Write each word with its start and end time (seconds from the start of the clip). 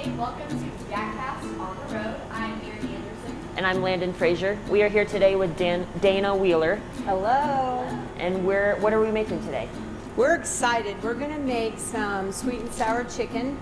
Hey, 0.00 0.10
welcome 0.12 0.48
to 0.48 0.54
DACast 0.86 1.60
on 1.60 1.76
the 1.76 1.94
Road. 1.94 2.16
I'm 2.30 2.58
Mary 2.62 2.78
Anderson. 2.78 3.38
And 3.58 3.66
I'm 3.66 3.82
Landon 3.82 4.14
Frazier. 4.14 4.58
We 4.70 4.80
are 4.80 4.88
here 4.88 5.04
today 5.04 5.36
with 5.36 5.58
Dan, 5.58 5.86
Dana 6.00 6.34
Wheeler. 6.34 6.76
Hello. 7.04 7.82
And 8.16 8.46
we're, 8.46 8.76
what 8.76 8.94
are 8.94 9.00
we 9.02 9.10
making 9.10 9.44
today? 9.44 9.68
We're 10.16 10.36
excited. 10.36 11.02
We're 11.02 11.12
going 11.12 11.34
to 11.34 11.38
make 11.38 11.78
some 11.78 12.32
sweet 12.32 12.60
and 12.60 12.72
sour 12.72 13.04
chicken. 13.04 13.60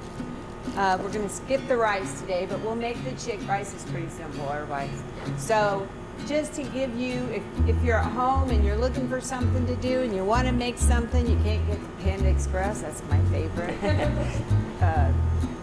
Uh, 0.77 0.97
we're 1.03 1.13
going 1.13 1.27
to 1.27 1.29
skip 1.29 1.67
the 1.67 1.77
rice 1.77 2.21
today, 2.21 2.47
but 2.49 2.61
we'll 2.61 2.77
make 2.77 3.03
the 3.03 3.21
chick. 3.21 3.41
Rice 3.49 3.75
is 3.75 3.83
pretty 3.91 4.09
simple, 4.09 4.49
otherwise. 4.49 5.03
So, 5.39 5.89
just 6.29 6.53
to 6.55 6.63
give 6.63 6.97
you, 6.97 7.15
if, 7.33 7.43
if 7.69 7.83
you're 7.83 7.99
at 7.99 8.13
home 8.13 8.51
and 8.51 8.65
you're 8.65 8.79
looking 8.79 9.09
for 9.09 9.21
something 9.21 9.67
to 9.67 9.75
do 9.75 10.03
and 10.03 10.15
you 10.15 10.25
want 10.25 10.47
to 10.47 10.53
make 10.53 10.79
something, 10.79 11.27
you 11.27 11.37
can't 11.43 11.67
get 11.67 11.81
the 11.81 12.05
Panda 12.05 12.29
Express. 12.29 12.83
That's 12.83 13.03
my 13.11 13.21
favorite. 13.25 13.75
uh, 14.81 15.13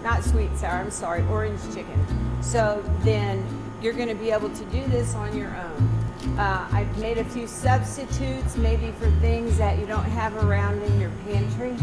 not 0.05 0.23
sweet 0.23 0.55
sour, 0.55 0.79
I'm 0.79 0.91
sorry, 0.91 1.23
orange 1.31 1.59
chicken. 1.73 2.05
So, 2.39 2.84
then 2.99 3.43
you're 3.81 3.93
going 3.93 4.07
to 4.07 4.13
be 4.16 4.30
able 4.30 4.52
to 4.52 4.66
do 4.66 4.85
this 4.85 5.16
on 5.16 5.35
your 5.35 5.49
own. 5.49 6.38
Uh, 6.38 6.70
I've 6.71 6.97
made 6.99 7.17
a 7.17 7.23
few 7.25 7.47
substitutes, 7.47 8.55
maybe 8.55 8.91
for 8.99 9.09
things 9.20 9.57
that 9.57 9.80
you 9.80 9.88
don't 9.88 10.05
have 10.05 10.38
around 10.38 10.80
in 10.83 11.02
your 11.02 11.11
pantry. 11.25 11.75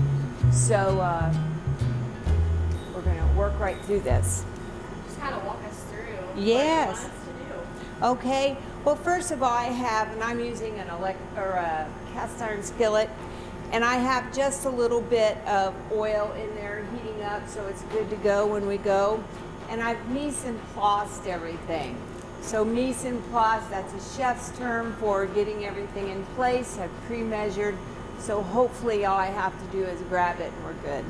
So, 0.53 1.01
uh, 1.01 1.35
we're 2.95 3.03
going 3.03 3.19
to 3.19 3.35
work 3.35 3.59
right 3.59 3.79
through 3.87 4.01
this. 4.01 4.45
Just 5.07 5.19
kind 5.19 5.35
of 5.35 5.45
walk 5.45 5.59
us 5.65 5.83
through. 5.91 6.15
Yes. 6.41 7.03
What 7.03 7.43
you 7.43 7.57
want 7.57 7.73
us 7.75 7.91
to 7.91 8.01
do. 8.01 8.07
Okay. 8.07 8.57
Well, 8.85 8.97
first 8.97 9.33
of 9.33 9.43
all, 9.43 9.51
I 9.51 9.65
have, 9.65 10.13
and 10.13 10.23
I'm 10.23 10.39
using 10.39 10.79
an 10.79 10.89
elect 10.91 11.21
or 11.37 11.51
a 11.51 11.89
cast 12.13 12.41
iron 12.41 12.63
skillet, 12.63 13.11
and 13.73 13.85
I 13.85 13.97
have 13.97 14.33
just 14.33 14.65
a 14.65 14.71
little 14.71 15.01
bit 15.01 15.39
of 15.39 15.75
oil 15.91 16.33
in 16.33 16.55
there 16.55 16.62
up, 17.33 17.49
so 17.49 17.67
it's 17.67 17.83
good 17.85 18.11
to 18.11 18.17
go 18.17 18.47
when 18.47 18.67
we 18.67 18.77
go. 18.77 19.23
And 19.71 19.83
I've 19.83 20.07
mise 20.11 20.45
en 20.45 20.59
placed 20.75 21.27
everything. 21.27 21.97
So 22.43 22.63
mise 22.63 23.07
en 23.07 23.23
place, 23.31 23.63
that's 23.71 23.95
a 23.95 24.17
chef's 24.19 24.57
term 24.59 24.95
for 25.01 25.25
getting 25.27 25.65
everything 25.65 26.11
in 26.11 26.25
place. 26.37 26.77
I've 26.79 26.93
pre-measured, 27.07 27.75
so 28.19 28.43
hopefully 28.43 29.07
all 29.07 29.17
I 29.17 29.29
have 29.29 29.59
to 29.59 29.67
do 29.77 29.83
is 29.83 29.99
grab 30.11 30.41
it 30.41 30.53
and 30.53 30.65
we're 30.65 30.83
good. 30.83 31.07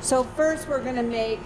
So 0.00 0.24
first 0.24 0.66
we're 0.66 0.82
going 0.82 0.96
to 0.96 1.02
make 1.02 1.40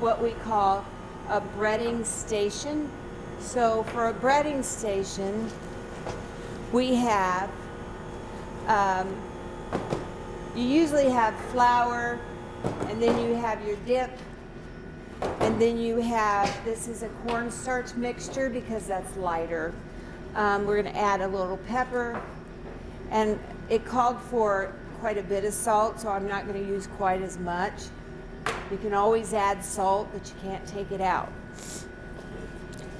what 0.00 0.22
we 0.22 0.30
call 0.44 0.86
a 1.28 1.42
breading 1.58 2.06
station. 2.06 2.90
So 3.38 3.82
for 3.82 4.08
a 4.08 4.14
breading 4.14 4.64
station, 4.64 5.50
we 6.72 6.94
have, 6.94 7.50
um, 8.66 9.14
you 10.56 10.64
usually 10.64 11.10
have 11.10 11.34
flour, 11.50 12.18
and 12.64 13.02
then 13.02 13.18
you 13.26 13.34
have 13.34 13.64
your 13.66 13.76
dip, 13.86 14.10
and 15.40 15.60
then 15.60 15.78
you 15.78 15.96
have, 15.98 16.64
this 16.64 16.88
is 16.88 17.02
a 17.02 17.08
cornstarch 17.26 17.94
mixture 17.94 18.50
because 18.50 18.86
that's 18.86 19.16
lighter. 19.16 19.72
Um, 20.34 20.66
we're 20.66 20.82
going 20.82 20.94
to 20.94 21.00
add 21.00 21.20
a 21.20 21.28
little 21.28 21.58
pepper, 21.68 22.20
and 23.10 23.38
it 23.68 23.84
called 23.84 24.20
for 24.22 24.72
quite 25.00 25.18
a 25.18 25.22
bit 25.22 25.44
of 25.44 25.52
salt, 25.52 26.00
so 26.00 26.08
I'm 26.08 26.28
not 26.28 26.46
going 26.46 26.62
to 26.62 26.68
use 26.68 26.86
quite 26.86 27.22
as 27.22 27.38
much. 27.38 27.74
You 28.70 28.78
can 28.78 28.94
always 28.94 29.34
add 29.34 29.64
salt, 29.64 30.08
but 30.12 30.26
you 30.28 30.34
can't 30.48 30.66
take 30.66 30.90
it 30.92 31.00
out. 31.00 31.30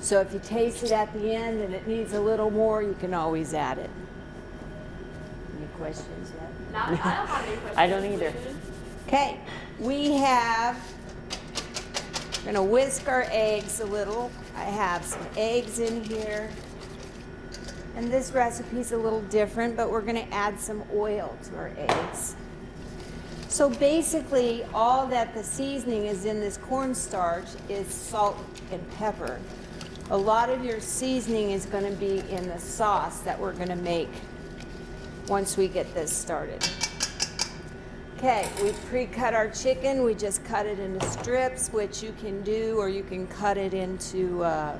So 0.01 0.21
if 0.21 0.33
you 0.33 0.41
taste 0.41 0.83
it 0.83 0.91
at 0.91 1.13
the 1.15 1.33
end 1.33 1.61
and 1.61 1.73
it 1.73 1.87
needs 1.87 2.13
a 2.13 2.21
little 2.21 2.51
more, 2.51 2.83
you 2.83 2.97
can 2.99 3.15
always 3.15 3.55
add 3.55 3.79
it. 3.79 3.91
Any 5.57 5.67
questions 5.79 6.33
yet? 6.35 6.73
Not, 6.73 6.89
I 6.89 6.89
don't 6.89 6.99
have 6.99 7.47
any 7.47 7.57
questions. 7.57 7.79
I 7.79 7.87
don't 7.87 8.05
either. 8.05 8.33
Okay, 9.07 9.39
we 9.79 10.13
have, 10.13 10.77
we're 12.39 12.53
gonna 12.53 12.63
whisk 12.63 13.09
our 13.09 13.27
eggs 13.31 13.81
a 13.81 13.87
little. 13.87 14.31
I 14.57 14.65
have 14.65 15.05
some 15.05 15.27
eggs 15.37 15.79
in 15.79 16.05
here. 16.05 16.49
And 17.95 18.11
this 18.11 18.33
recipe's 18.33 18.93
a 18.93 18.97
little 18.97 19.21
different, 19.23 19.77
but 19.77 19.91
we're 19.91 20.01
gonna 20.01 20.27
add 20.31 20.59
some 20.59 20.83
oil 20.95 21.37
to 21.45 21.57
our 21.57 21.71
eggs. 21.77 22.37
So 23.49 23.69
basically, 23.69 24.65
all 24.73 25.07
that 25.09 25.35
the 25.35 25.45
seasoning 25.45 26.07
is 26.07 26.25
in 26.25 26.41
this 26.41 26.57
cornstarch 26.57 27.49
is 27.69 27.87
salt 27.89 28.39
and 28.71 28.91
pepper. 28.93 29.39
A 30.11 30.17
lot 30.17 30.49
of 30.49 30.65
your 30.65 30.81
seasoning 30.81 31.51
is 31.51 31.67
gonna 31.67 31.91
be 31.91 32.21
in 32.31 32.49
the 32.49 32.59
sauce 32.59 33.21
that 33.21 33.39
we're 33.39 33.53
gonna 33.53 33.77
make 33.77 34.09
once 35.29 35.59
we 35.59 35.69
get 35.69 35.93
this 35.93 36.11
started. 36.11 36.67
Okay, 38.25 38.49
we 38.63 38.71
pre-cut 38.89 39.35
our 39.35 39.49
chicken. 39.49 40.05
We 40.05 40.15
just 40.15 40.45
cut 40.45 40.65
it 40.65 40.79
into 40.79 41.05
strips, 41.11 41.71
which 41.71 42.05
you 42.05 42.15
can 42.21 42.41
do, 42.43 42.79
or 42.79 42.89
you 42.89 43.03
can 43.03 43.27
cut 43.27 43.59
it 43.59 43.75
into 43.75 44.45
uh, 44.45 44.79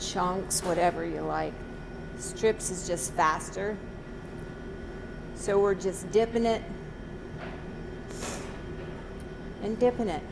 chunks, 0.00 0.62
whatever 0.62 1.04
you 1.04 1.20
like. 1.20 1.52
Strips 2.18 2.70
is 2.70 2.86
just 2.86 3.12
faster. 3.12 3.76
So 5.34 5.58
we're 5.58 5.74
just 5.74 6.10
dipping 6.10 6.46
it 6.46 6.62
and 9.62 9.78
dipping 9.78 10.08
it. 10.08 10.22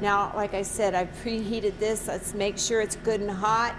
Now, 0.00 0.32
like 0.36 0.54
I 0.54 0.62
said, 0.62 0.94
I've 0.94 1.10
preheated 1.24 1.76
this. 1.80 2.06
Let's 2.06 2.34
make 2.34 2.56
sure 2.56 2.80
it's 2.80 2.94
good 2.94 3.20
and 3.20 3.32
hot. 3.32 3.74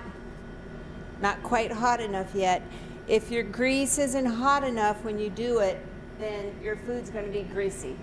Not 1.21 1.41
quite 1.43 1.71
hot 1.71 2.01
enough 2.01 2.35
yet. 2.35 2.61
If 3.07 3.31
your 3.31 3.43
grease 3.43 3.99
isn't 3.99 4.25
hot 4.25 4.65
enough 4.65 5.01
when 5.05 5.17
you 5.17 5.29
do 5.29 5.59
it, 5.59 5.81
then 6.21 6.53
your 6.63 6.75
food's 6.75 7.09
going 7.09 7.25
to 7.25 7.31
be 7.31 7.43
greasy. 7.43 7.95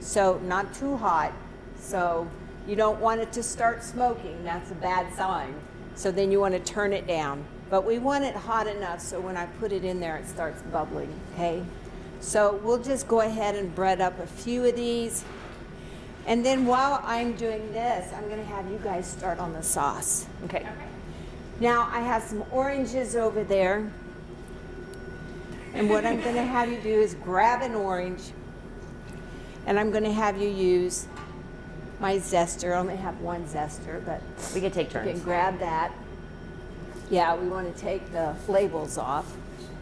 So, 0.00 0.38
not 0.44 0.74
too 0.74 0.96
hot. 0.96 1.32
So, 1.78 2.28
you 2.66 2.76
don't 2.76 3.00
want 3.00 3.20
it 3.20 3.32
to 3.32 3.42
start 3.42 3.82
smoking. 3.82 4.42
That's 4.44 4.70
a 4.70 4.74
bad 4.74 5.12
sign. 5.14 5.54
So, 5.94 6.10
then 6.10 6.30
you 6.30 6.40
want 6.40 6.54
to 6.54 6.60
turn 6.60 6.92
it 6.92 7.06
down. 7.06 7.44
But 7.68 7.84
we 7.84 7.98
want 7.98 8.24
it 8.24 8.34
hot 8.34 8.66
enough 8.66 9.00
so 9.00 9.20
when 9.20 9.36
I 9.36 9.46
put 9.46 9.72
it 9.72 9.84
in 9.84 10.00
there, 10.00 10.16
it 10.16 10.26
starts 10.28 10.62
bubbling. 10.62 11.12
Okay? 11.34 11.62
So, 12.20 12.60
we'll 12.62 12.82
just 12.82 13.08
go 13.08 13.20
ahead 13.20 13.54
and 13.54 13.74
bread 13.74 14.00
up 14.00 14.18
a 14.18 14.26
few 14.26 14.64
of 14.64 14.76
these. 14.76 15.24
And 16.26 16.44
then 16.44 16.66
while 16.66 17.00
I'm 17.04 17.34
doing 17.36 17.72
this, 17.72 18.12
I'm 18.12 18.26
going 18.28 18.40
to 18.40 18.46
have 18.46 18.68
you 18.70 18.80
guys 18.82 19.06
start 19.06 19.38
on 19.38 19.52
the 19.52 19.62
sauce. 19.62 20.26
Okay. 20.44 20.58
Okay. 20.58 20.70
Now, 21.60 21.88
I 21.92 22.00
have 22.00 22.22
some 22.22 22.44
oranges 22.50 23.16
over 23.16 23.44
there. 23.44 23.90
And 25.76 25.90
what 25.90 26.06
I'm 26.06 26.20
going 26.22 26.36
to 26.36 26.42
have 26.42 26.70
you 26.72 26.78
do 26.78 26.88
is 26.88 27.14
grab 27.22 27.60
an 27.60 27.74
orange, 27.74 28.22
and 29.66 29.78
I'm 29.78 29.90
going 29.90 30.04
to 30.04 30.12
have 30.12 30.40
you 30.40 30.48
use 30.48 31.06
my 32.00 32.16
zester. 32.16 32.74
I 32.74 32.78
only 32.78 32.96
have 32.96 33.20
one 33.20 33.44
zester, 33.44 34.02
but 34.06 34.22
We 34.54 34.62
can 34.62 34.70
take 34.70 34.88
turns. 34.88 35.06
you 35.06 35.12
can 35.12 35.22
grab 35.22 35.58
that. 35.58 35.92
Yeah, 37.10 37.36
we 37.36 37.46
want 37.48 37.72
to 37.74 37.78
take 37.80 38.10
the 38.10 38.34
labels 38.48 38.96
off. 38.96 39.30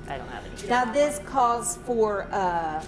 I 0.09 0.19
don't 0.19 0.29
have 0.31 0.45
any. 0.45 0.69
Now 0.69 0.85
this 0.93 1.21
calls 1.21 1.77
for 1.77 2.25
uh, 2.33 2.85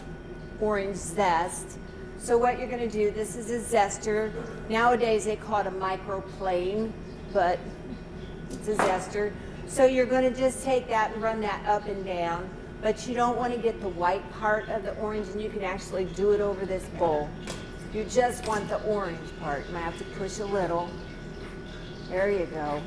orange 0.61 0.97
zest. 0.97 1.79
So 2.19 2.37
what 2.37 2.59
you're 2.59 2.69
going 2.69 2.89
to 2.89 2.91
do, 2.91 3.13
this 3.13 3.37
is 3.37 3.51
a 3.51 3.77
zester. 3.77 4.33
Nowadays 4.69 5.25
they 5.27 5.37
call 5.37 5.61
it 5.61 5.67
a 5.69 5.71
microplane, 5.71 6.91
but 7.33 7.61
it's 8.51 8.67
a 8.67 8.75
zester. 8.75 9.33
So 9.69 9.85
you're 9.85 10.07
going 10.07 10.31
to 10.33 10.37
just 10.37 10.65
take 10.65 10.89
that 10.89 11.13
and 11.13 11.23
run 11.23 11.41
that 11.43 11.65
up 11.67 11.87
and 11.87 12.05
down. 12.05 12.49
But 12.83 13.07
you 13.09 13.15
don't 13.15 13.37
want 13.37 13.53
to 13.55 13.59
get 13.59 13.81
the 13.81 13.89
white 13.89 14.29
part 14.33 14.69
of 14.69 14.83
the 14.83 14.95
orange, 14.97 15.29
and 15.29 15.41
you 15.41 15.49
can 15.49 15.65
actually 15.65 16.05
do 16.05 16.33
it 16.33 16.41
over 16.41 16.67
this 16.67 16.85
bowl. 16.99 17.29
You 17.93 18.05
just 18.05 18.47
want 18.47 18.69
the 18.69 18.83
orange 18.85 19.19
part. 19.41 19.67
You 19.67 19.75
might 19.75 19.81
have 19.81 19.99
to 19.99 20.05
push 20.19 20.39
a 20.39 20.45
little. 20.45 20.91
There 22.11 22.31
you 22.31 22.47
go. 22.47 22.83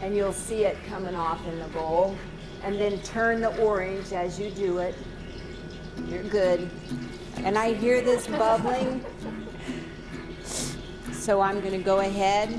And 0.00 0.16
you'll 0.16 0.32
see 0.32 0.64
it 0.64 0.76
coming 0.88 1.14
off 1.14 1.44
in 1.48 1.58
the 1.58 1.68
bowl. 1.68 2.16
And 2.62 2.80
then 2.80 3.00
turn 3.02 3.40
the 3.40 3.56
orange 3.60 4.12
as 4.12 4.38
you 4.38 4.50
do 4.50 4.78
it. 4.78 4.94
You're 6.06 6.22
good. 6.22 6.70
And 7.38 7.58
I 7.58 7.74
hear 7.74 8.00
this 8.00 8.26
bubbling. 8.26 9.04
So 11.12 11.40
I'm 11.40 11.60
going 11.60 11.72
to 11.72 11.78
go 11.78 12.00
ahead. 12.00 12.50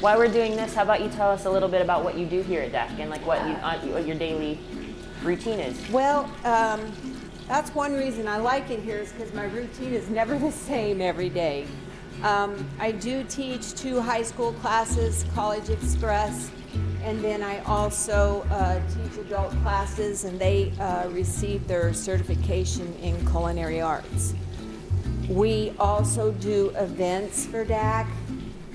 While 0.00 0.18
we're 0.18 0.28
doing 0.28 0.56
this, 0.56 0.74
how 0.74 0.82
about 0.82 1.02
you 1.02 1.10
tell 1.10 1.30
us 1.30 1.44
a 1.44 1.50
little 1.50 1.68
bit 1.68 1.82
about 1.82 2.02
what 2.02 2.16
you 2.16 2.26
do 2.26 2.40
here 2.42 2.62
at 2.62 2.72
DAC 2.72 2.98
and 2.98 3.10
like 3.10 3.24
what 3.26 3.46
you 3.46 3.52
uh, 3.52 3.78
what 3.92 4.06
your 4.06 4.16
daily 4.16 4.58
routine 5.22 5.60
is? 5.60 5.90
Well, 5.90 6.24
um, 6.44 6.92
that's 7.46 7.74
one 7.74 7.94
reason 7.94 8.28
I 8.28 8.38
like 8.38 8.70
it 8.70 8.80
here 8.80 8.98
is 8.98 9.12
because 9.12 9.32
my 9.34 9.44
routine 9.44 9.92
is 9.92 10.08
never 10.08 10.38
the 10.46 10.52
same 10.52 11.00
every 11.00 11.28
day. 11.28 11.66
Um, 12.22 12.68
I 12.78 12.92
do 12.92 13.24
teach 13.24 13.74
two 13.74 14.00
high 14.00 14.22
school 14.22 14.52
classes, 14.54 15.24
College 15.34 15.70
Express, 15.70 16.50
and 17.02 17.24
then 17.24 17.42
I 17.42 17.60
also 17.64 18.46
uh, 18.50 18.80
teach 18.88 19.18
adult 19.18 19.50
classes, 19.62 20.24
and 20.24 20.38
they 20.38 20.72
uh, 20.78 21.08
receive 21.08 21.66
their 21.66 21.94
certification 21.94 22.92
in 23.02 23.18
culinary 23.26 23.80
arts. 23.80 24.34
We 25.28 25.72
also 25.78 26.32
do 26.32 26.72
events 26.76 27.46
for 27.46 27.64
DAC, 27.64 28.06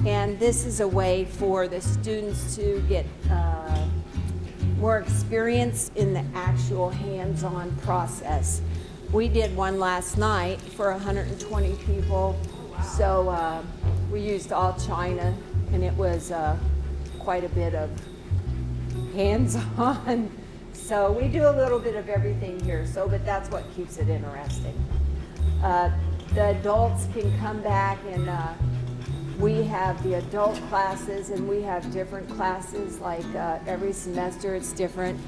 and 0.08 0.40
this 0.40 0.66
is 0.66 0.80
a 0.80 0.88
way 0.88 1.26
for 1.26 1.68
the 1.68 1.82
students 1.82 2.56
to 2.56 2.84
get 2.90 3.06
uh, 3.30 3.65
more 4.78 5.00
experience 5.00 5.92
in 5.96 6.14
the 6.14 6.24
actual 6.34 6.90
hands 6.90 7.44
on 7.44 7.76
process. 7.78 8.62
We 9.12 9.28
did 9.28 9.56
one 9.56 9.80
last 9.80 10.18
night 10.18 10.60
for 10.62 10.92
120 10.92 11.76
people, 11.86 12.36
so 12.84 13.30
uh, 13.30 13.64
we 14.12 14.20
used 14.20 14.52
all 14.52 14.74
China, 14.74 15.36
and 15.72 15.84
it 15.84 15.94
was 15.94 16.32
uh, 16.32 16.58
quite 17.20 17.44
a 17.44 17.50
bit 17.50 17.76
of 17.76 17.90
hands-on. 19.14 20.30
So 20.76 21.12
we 21.14 21.30
do 21.30 21.48
a 21.48 21.56
little 21.56 21.80
bit 21.80 21.96
of 21.96 22.10
everything 22.10 22.60
here. 22.60 22.86
So, 22.86 23.08
but 23.08 23.26
that's 23.26 23.50
what 23.50 23.64
keeps 23.76 23.98
it 23.98 24.08
interesting. 24.08 24.76
Uh, 25.64 25.90
the 26.36 26.50
adults 26.50 27.08
can 27.12 27.36
come 27.40 27.60
back 27.64 27.98
and 28.08 28.30
uh, 28.30 28.54
we 29.40 29.64
have 29.64 30.02
the 30.04 30.16
adult 30.16 30.56
classes 30.70 31.30
and 31.30 31.48
we 31.48 31.62
have 31.62 31.92
different 31.92 32.30
classes 32.30 33.00
like 33.00 33.26
uh, 33.36 33.60
every 33.68 33.92
semester 33.92 34.56
it's 34.56 34.72
different. 34.72 35.20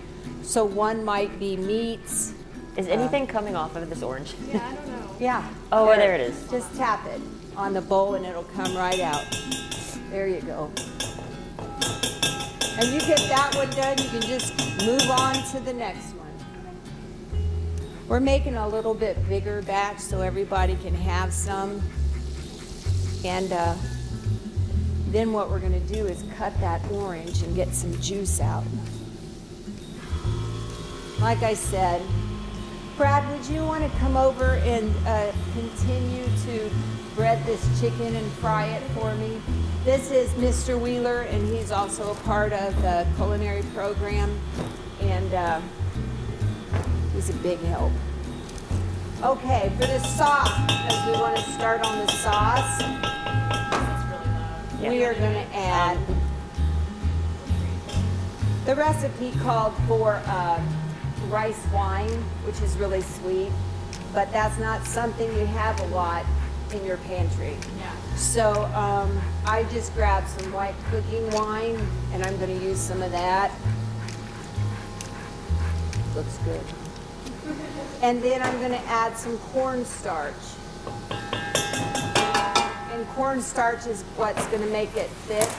So 0.43 0.63
one 0.63 1.03
might 1.03 1.37
be 1.39 1.57
meats. 1.57 2.33
Is 2.77 2.87
anything 2.87 3.27
coming 3.27 3.55
off 3.55 3.75
of 3.75 3.89
this 3.89 4.03
orange? 4.03 4.35
Yeah, 4.51 4.65
I 4.65 4.75
don't 4.75 4.87
know. 4.87 5.15
yeah. 5.19 5.49
Oh, 5.71 5.87
there 5.87 6.13
it 6.13 6.21
is. 6.21 6.49
just 6.49 6.73
tap 6.75 7.05
it 7.07 7.19
on 7.55 7.73
the 7.73 7.81
bowl 7.81 8.15
and 8.15 8.25
it'll 8.25 8.43
come 8.43 8.75
right 8.75 8.99
out. 8.99 9.25
There 10.09 10.27
you 10.27 10.41
go. 10.41 10.71
And 12.79 12.93
you 12.93 12.99
get 12.99 13.19
that 13.29 13.51
one 13.55 13.69
done 13.71 13.97
you 13.97 14.09
can 14.09 14.21
just 14.21 14.55
move 14.85 15.09
on 15.09 15.33
to 15.51 15.59
the 15.59 15.73
next 15.73 16.13
one. 16.13 16.27
We're 18.07 18.19
making 18.19 18.55
a 18.55 18.67
little 18.67 18.93
bit 18.93 19.27
bigger 19.27 19.63
batch 19.63 19.99
so 19.99 20.21
everybody 20.21 20.75
can 20.77 20.93
have 20.93 21.33
some. 21.33 21.81
And 23.25 23.51
uh, 23.51 23.75
then 25.11 25.33
what 25.33 25.49
we're 25.49 25.59
going 25.59 25.73
to 25.73 25.93
do 25.93 26.05
is 26.05 26.23
cut 26.37 26.57
that 26.59 26.81
orange 26.91 27.41
and 27.43 27.55
get 27.55 27.73
some 27.73 27.99
juice 28.01 28.41
out. 28.41 28.63
Like 31.19 31.43
I 31.43 31.53
said, 31.53 32.01
Brad, 32.97 33.29
would 33.31 33.45
you 33.47 33.63
want 33.63 33.83
to 33.83 33.99
come 33.99 34.17
over 34.17 34.55
and 34.63 34.93
uh, 35.05 35.31
continue 35.53 36.25
to 36.45 36.69
bread 37.15 37.43
this 37.45 37.79
chicken 37.79 38.15
and 38.15 38.31
fry 38.33 38.65
it 38.65 38.83
for 38.91 39.13
me? 39.15 39.41
This 39.83 40.11
is 40.11 40.29
Mr. 40.31 40.79
Wheeler, 40.79 41.21
and 41.21 41.47
he's 41.47 41.71
also 41.71 42.11
a 42.11 42.15
part 42.15 42.53
of 42.53 42.75
the 42.81 43.07
culinary 43.15 43.63
program, 43.73 44.39
and 44.99 45.33
uh, 45.33 45.61
he's 47.13 47.29
a 47.29 47.33
big 47.35 47.59
help. 47.59 47.91
Okay, 49.23 49.71
for 49.79 49.87
the 49.87 49.99
sauce, 49.99 50.51
because 50.67 51.05
we 51.07 51.13
want 51.13 51.37
to 51.37 51.43
start 51.53 51.81
on 51.81 52.05
the 52.05 52.11
sauce. 52.11 52.81
We 54.79 55.03
are 55.03 55.13
going 55.15 55.33
to 55.33 55.55
add. 55.55 55.97
The 58.65 58.75
recipe 58.75 59.31
called 59.39 59.73
for 59.87 60.21
uh, 60.25 60.61
rice 61.29 61.65
wine, 61.73 62.09
which 62.45 62.61
is 62.61 62.77
really 62.77 63.01
sweet, 63.01 63.51
but 64.13 64.31
that's 64.31 64.59
not 64.59 64.85
something 64.85 65.27
you 65.35 65.45
have 65.47 65.79
a 65.79 65.87
lot 65.87 66.25
in 66.73 66.85
your 66.85 66.97
pantry. 66.97 67.57
Yeah. 67.79 67.91
So 68.15 68.65
um, 68.75 69.19
I 69.45 69.63
just 69.71 69.93
grabbed 69.95 70.27
some 70.29 70.51
white 70.53 70.75
cooking 70.91 71.29
wine, 71.31 71.79
and 72.13 72.23
I'm 72.23 72.37
going 72.37 72.59
to 72.59 72.65
use 72.65 72.79
some 72.79 73.01
of 73.01 73.11
that. 73.11 73.51
Looks 76.15 76.37
good. 76.39 76.61
And 78.03 78.21
then 78.21 78.43
I'm 78.43 78.59
going 78.59 78.71
to 78.71 78.85
add 78.85 79.17
some 79.17 79.39
cornstarch. 79.39 80.35
Cornstarch 83.17 83.87
is 83.87 84.03
what's 84.15 84.45
going 84.49 84.61
to 84.61 84.69
make 84.69 84.95
it 84.95 85.09
thick. 85.25 85.49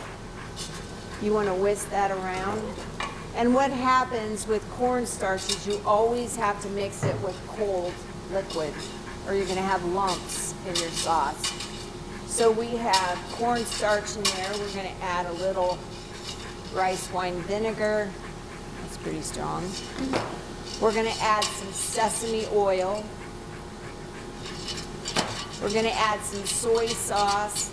You 1.21 1.35
want 1.35 1.49
to 1.49 1.55
whisk 1.55 1.91
that 1.91 2.13
around. 2.13 2.63
And 3.35 3.53
what 3.53 3.73
happens 3.73 4.47
with 4.47 4.63
cornstarch 4.71 5.51
is 5.51 5.67
you 5.67 5.81
always 5.85 6.37
have 6.37 6.63
to 6.63 6.69
mix 6.69 7.03
it 7.03 7.21
with 7.21 7.37
cold 7.49 7.93
liquid, 8.33 8.73
or 9.27 9.35
you're 9.35 9.45
going 9.47 9.57
to 9.57 9.63
have 9.63 9.85
lumps 9.87 10.55
in 10.69 10.77
your 10.77 10.89
sauce. 10.91 11.53
So 12.29 12.53
we 12.53 12.69
have 12.77 13.19
cornstarch 13.33 14.15
in 14.15 14.23
there. 14.23 14.53
We're 14.53 14.73
going 14.75 14.95
to 14.95 15.03
add 15.03 15.27
a 15.27 15.33
little 15.33 15.81
rice 16.73 17.11
wine 17.13 17.41
vinegar. 17.41 18.09
That's 18.83 18.99
pretty 18.99 19.23
strong. 19.23 19.69
We're 20.81 20.95
going 20.95 21.13
to 21.13 21.21
add 21.21 21.43
some 21.43 21.73
sesame 21.73 22.47
oil. 22.53 23.05
We're 25.61 25.73
going 25.73 25.87
to 25.87 25.99
add 25.99 26.21
some 26.21 26.47
soy 26.47 26.87
sauce. 26.87 27.73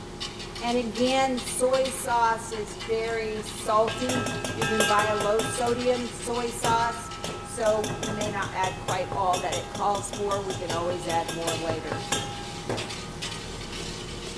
And 0.64 0.78
again, 0.80 1.38
soy 1.38 1.84
sauce 1.84 2.52
is 2.52 2.68
very 2.86 3.40
salty. 3.44 4.06
You 4.06 4.64
can 4.64 4.80
buy 4.90 5.06
a 5.08 5.24
low 5.24 5.38
sodium 5.40 6.08
soy 6.08 6.48
sauce. 6.48 6.96
So 7.56 7.82
we 8.02 8.18
may 8.18 8.32
not 8.32 8.50
add 8.56 8.74
quite 8.88 9.10
all 9.12 9.40
that 9.40 9.56
it 9.56 9.64
calls 9.76 10.10
for. 10.16 10.42
We 10.42 10.54
can 10.56 10.72
always 10.72 11.08
add 11.08 11.34
more 11.36 11.70
later. 11.70 11.96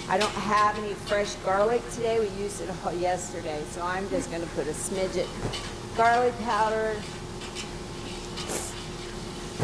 I 0.10 0.18
don't 0.18 0.32
have 0.32 0.78
any 0.80 0.94
fresh 0.94 1.34
garlic 1.36 1.82
today. 1.92 2.20
We 2.20 2.28
used 2.42 2.62
it 2.62 2.70
all 2.86 2.94
yesterday. 2.94 3.64
So 3.72 3.82
I'm 3.82 4.10
just 4.10 4.30
going 4.30 4.44
to 4.44 4.50
put 4.50 4.68
a 4.68 4.72
smidget 4.72 5.28
garlic 5.96 6.38
powder, 6.44 6.96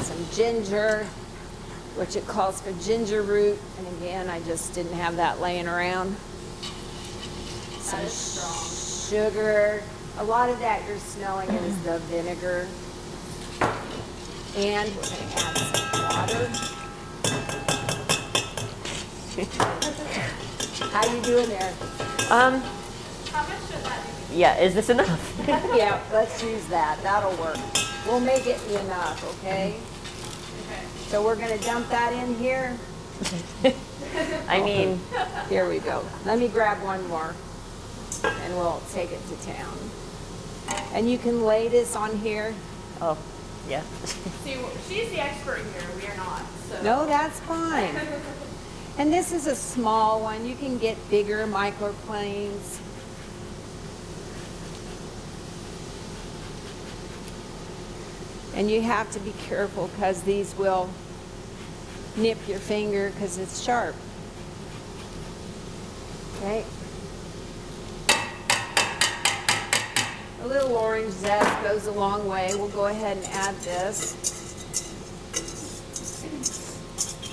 some 0.02 0.26
ginger, 0.32 1.06
which 1.96 2.16
it 2.16 2.26
calls 2.28 2.62
for 2.62 2.72
ginger 2.84 3.22
root. 3.22 3.60
And 3.78 3.88
again, 3.98 4.30
I 4.30 4.40
just 4.42 4.74
didn't 4.74 4.94
have 4.94 5.16
that 5.18 5.40
laying 5.42 5.68
around. 5.68 6.16
Some 7.80 8.08
sugar. 9.10 9.84
A 10.20 10.24
lot 10.24 10.50
of 10.50 10.60
that 10.60 10.88
you're 10.88 10.98
smelling 11.00 11.50
is 11.50 11.84
the 11.84 12.00
vinegar. 12.00 12.68
And 14.56 14.90
we're 14.90 15.02
going 15.02 15.30
to 15.30 15.36
add 15.36 15.58
some 15.58 16.04
water. 16.04 16.50
How 20.92 21.08
are 21.08 21.16
you 21.16 21.22
doing 21.24 21.50
there? 21.50 21.74
Um, 22.30 22.62
How 23.32 23.42
much 23.48 23.60
should 23.68 23.84
that 23.84 24.06
be? 24.30 24.36
yeah, 24.38 24.58
is 24.60 24.74
this 24.76 24.90
enough? 24.90 25.30
Yeah, 25.48 26.00
let's 26.14 26.42
use 26.44 26.66
that. 26.68 27.02
That'll 27.02 27.36
work. 27.44 27.58
We'll 28.06 28.20
make 28.20 28.46
it 28.46 28.62
enough, 28.70 29.24
okay? 29.40 29.80
Okay. 31.14 31.22
So 31.22 31.24
we're 31.24 31.36
gonna 31.36 31.60
dump 31.60 31.90
that 31.90 32.12
in 32.12 32.36
here. 32.36 32.76
I 34.48 34.62
mean, 34.62 35.00
Here 35.48 35.70
we 35.70 35.78
go. 35.80 36.04
Let 36.26 36.40
me 36.40 36.48
grab 36.48 36.82
one 36.84 37.08
more 37.08 37.36
and 38.24 38.56
we'll 38.56 38.82
take 38.92 39.12
it 39.12 39.22
to 39.28 39.46
town. 39.46 39.78
And 40.94 41.10
you 41.10 41.20
can 41.20 41.44
lay 41.44 41.68
this 41.68 41.96
on 41.96 42.18
here. 42.18 42.56
oh, 43.00 43.18
yeah. 43.70 43.82
See, 44.44 44.58
she's 44.90 45.10
the 45.12 45.20
expert 45.20 45.60
here. 45.60 45.88
We 45.96 46.08
are 46.08 46.18
not. 46.18 46.42
So. 46.68 46.82
No, 46.82 47.06
that's 47.06 47.40
fine. 47.42 47.96
And 48.98 49.14
this 49.14 49.32
is 49.32 49.46
a 49.46 49.56
small 49.56 50.20
one. 50.22 50.46
You 50.48 50.56
can 50.56 50.80
get 50.80 50.98
bigger 51.12 51.46
microplanes. 51.46 52.80
And 58.56 58.70
you 58.70 58.82
have 58.82 59.12
to 59.12 59.20
be 59.20 59.34
careful 59.48 59.90
because 59.90 60.24
these 60.24 60.56
will 60.56 60.90
nip 62.16 62.38
your 62.48 62.60
finger 62.60 63.12
because 63.12 63.38
it's 63.38 63.62
sharp. 63.62 63.96
Okay. 66.38 66.66
A 70.42 70.48
little 70.48 70.76
orange 70.76 71.12
zest 71.14 71.64
goes 71.64 71.88
a 71.88 71.92
long 71.92 72.28
way. 72.28 72.50
We'll 72.56 72.68
go 72.70 72.88
ahead 72.88 73.18
and 73.18 73.26
add 73.28 73.56
this. 73.58 74.20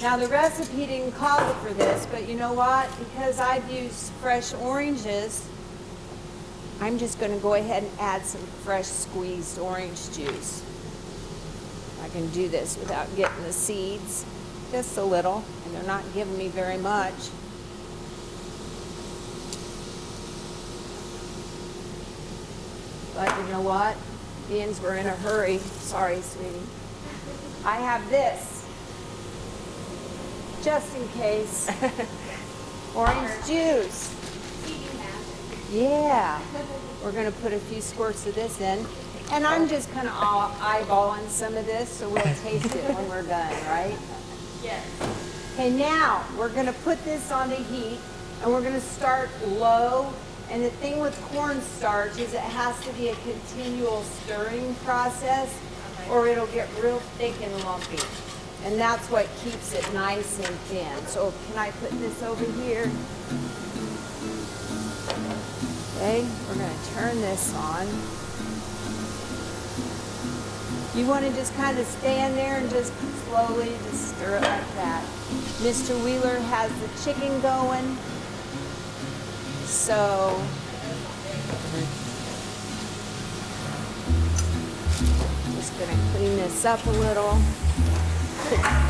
Now 0.01 0.17
the 0.17 0.29
recipe 0.29 0.87
didn't 0.87 1.13
call 1.13 1.53
for 1.55 1.75
this, 1.75 2.07
but 2.07 2.27
you 2.27 2.35
know 2.35 2.55
what? 2.55 2.89
Because 2.99 3.39
I've 3.39 3.71
used 3.71 4.13
fresh 4.23 4.55
oranges, 4.55 5.47
I'm 6.81 6.97
just 6.97 7.21
going 7.21 7.33
to 7.33 7.39
go 7.39 7.53
ahead 7.55 7.83
and 7.83 7.93
add 8.01 8.25
some 8.25 8.41
fresh 8.65 8.87
squeezed 8.87 9.59
orange 9.59 10.11
juice. 10.17 10.65
I 12.03 12.09
can 12.09 12.31
do 12.31 12.49
this 12.49 12.79
without 12.79 13.15
getting 13.15 13.43
the 13.43 13.53
seeds, 13.53 14.25
just 14.71 14.97
a 14.97 15.03
little, 15.03 15.45
and 15.65 15.75
they're 15.75 15.83
not 15.85 16.05
giving 16.15 16.37
me 16.39 16.49
very 16.49 16.79
much. 16.79 17.15
But 23.15 23.37
you 23.39 23.53
know 23.53 23.61
what? 23.61 23.97
Beans 24.49 24.81
were 24.81 24.95
in 24.95 25.07
a 25.07 25.17
hurry. 25.17 25.59
Sorry, 25.59 26.21
sweetie. 26.21 26.61
I 27.65 27.77
have 27.77 28.09
this 28.11 28.67
just 30.63 30.97
in 30.97 31.09
case. 31.09 31.71
Orange 32.95 33.31
juice. 33.47 34.15
Yeah. 35.73 36.41
We're 37.03 37.13
going 37.13 37.31
to 37.31 37.39
put 37.41 37.53
a 37.53 37.59
few 37.59 37.81
squirts 37.81 38.27
of 38.27 38.35
this 38.35 38.61
in. 38.61 38.85
And 39.33 39.47
I'm 39.47 39.69
just 39.69 39.91
kind 39.93 40.09
of 40.09 40.15
eyeballing 40.15 41.29
some 41.29 41.57
of 41.57 41.65
this, 41.65 41.89
so 41.89 42.09
we'll 42.09 42.23
taste 42.23 42.75
it 42.75 42.95
when 42.95 43.09
we're 43.09 43.23
done, 43.23 43.53
right? 43.67 43.97
Yes. 44.63 44.87
Okay, 45.55 45.71
now 45.71 46.25
we're 46.39 46.49
going 46.49 46.67
to 46.67 46.73
put 46.73 47.03
this 47.05 47.31
on 47.31 47.49
the 47.49 47.57
heat 47.57 47.99
and 48.43 48.53
we're 48.53 48.61
going 48.61 48.75
to 48.75 48.81
start 48.81 49.31
low. 49.47 50.13
And 50.51 50.65
the 50.65 50.71
thing 50.71 50.99
with 50.99 51.19
cornstarch 51.33 52.19
is 52.19 52.35
it 52.35 52.41
has 52.41 52.79
to 52.85 52.93
be 52.95 53.09
a 53.09 53.15
continual 53.17 54.03
stirring 54.03 54.75
process 54.87 55.57
or 56.11 56.27
it'll 56.27 56.47
get 56.49 56.69
real 56.83 56.99
thick 57.19 57.35
and 57.43 57.53
lumpy. 57.65 57.99
And 58.65 58.79
that's 58.79 59.09
what 59.11 59.29
keeps 59.43 59.73
it 59.73 59.95
nice 59.95 60.39
and 60.39 60.55
thin. 60.69 61.07
So 61.07 61.33
can 61.47 61.59
I 61.59 61.71
put 61.71 61.91
this 62.01 62.23
over 62.23 62.45
here? 62.63 62.91
Okay, 65.97 66.27
we're 66.49 66.55
gonna 66.55 66.75
turn 66.95 67.21
this 67.21 67.55
on. 67.55 67.87
You 70.93 71.07
want 71.07 71.25
to 71.25 71.33
just 71.35 71.55
kind 71.55 71.79
of 71.79 71.87
stand 71.87 72.37
there 72.37 72.57
and 72.57 72.69
just 72.69 72.93
slowly 73.29 73.73
just 73.85 74.17
stir 74.17 74.39
it 74.39 74.43
like 74.43 74.75
that. 74.75 75.05
Mr. 75.63 75.95
Wheeler 76.05 76.41
has 76.51 76.73
the 76.81 77.05
chicken 77.05 77.41
going. 77.41 77.97
So 79.67 80.43
just 85.55 85.79
gonna 85.79 85.97
clean 86.13 86.37
this 86.39 86.65
up 86.65 86.85
a 86.85 86.91
little. 86.91 87.39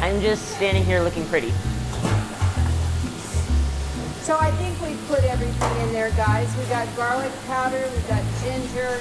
I'm 0.01 0.23
just 0.23 0.57
standing 0.57 0.85
here 0.85 1.03
looking 1.03 1.27
pretty. 1.27 1.51
So 4.23 4.39
I 4.39 4.51
think 4.53 4.81
we 4.81 4.97
put 5.07 5.23
everything 5.25 5.87
in 5.87 5.93
there, 5.93 6.13
guys. 6.13 6.49
We 6.57 6.65
got 6.65 6.89
garlic 6.97 7.33
powder, 7.47 7.91
we 7.95 8.01
got 8.09 8.23
ginger, 8.43 8.99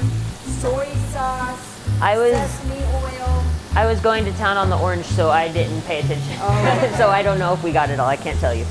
soy 0.59 0.91
sauce, 1.11 1.68
I 2.01 2.17
was 2.17 2.33
sesame 2.33 2.83
oil. 2.95 3.43
I 3.75 3.85
was 3.85 3.99
going 3.99 4.25
to 4.25 4.31
town 4.33 4.57
on 4.57 4.69
the 4.69 4.77
orange, 4.77 5.05
so 5.05 5.29
I 5.29 5.47
didn't 5.51 5.81
pay 5.83 5.99
attention. 5.99 6.35
Oh. 6.39 6.93
so 6.97 7.09
I 7.09 7.21
don't 7.21 7.39
know 7.39 7.53
if 7.53 7.63
we 7.63 7.71
got 7.71 7.89
it 7.89 7.99
all. 7.99 8.07
I 8.07 8.15
can't 8.17 8.39
tell 8.39 8.53
you. 8.53 8.65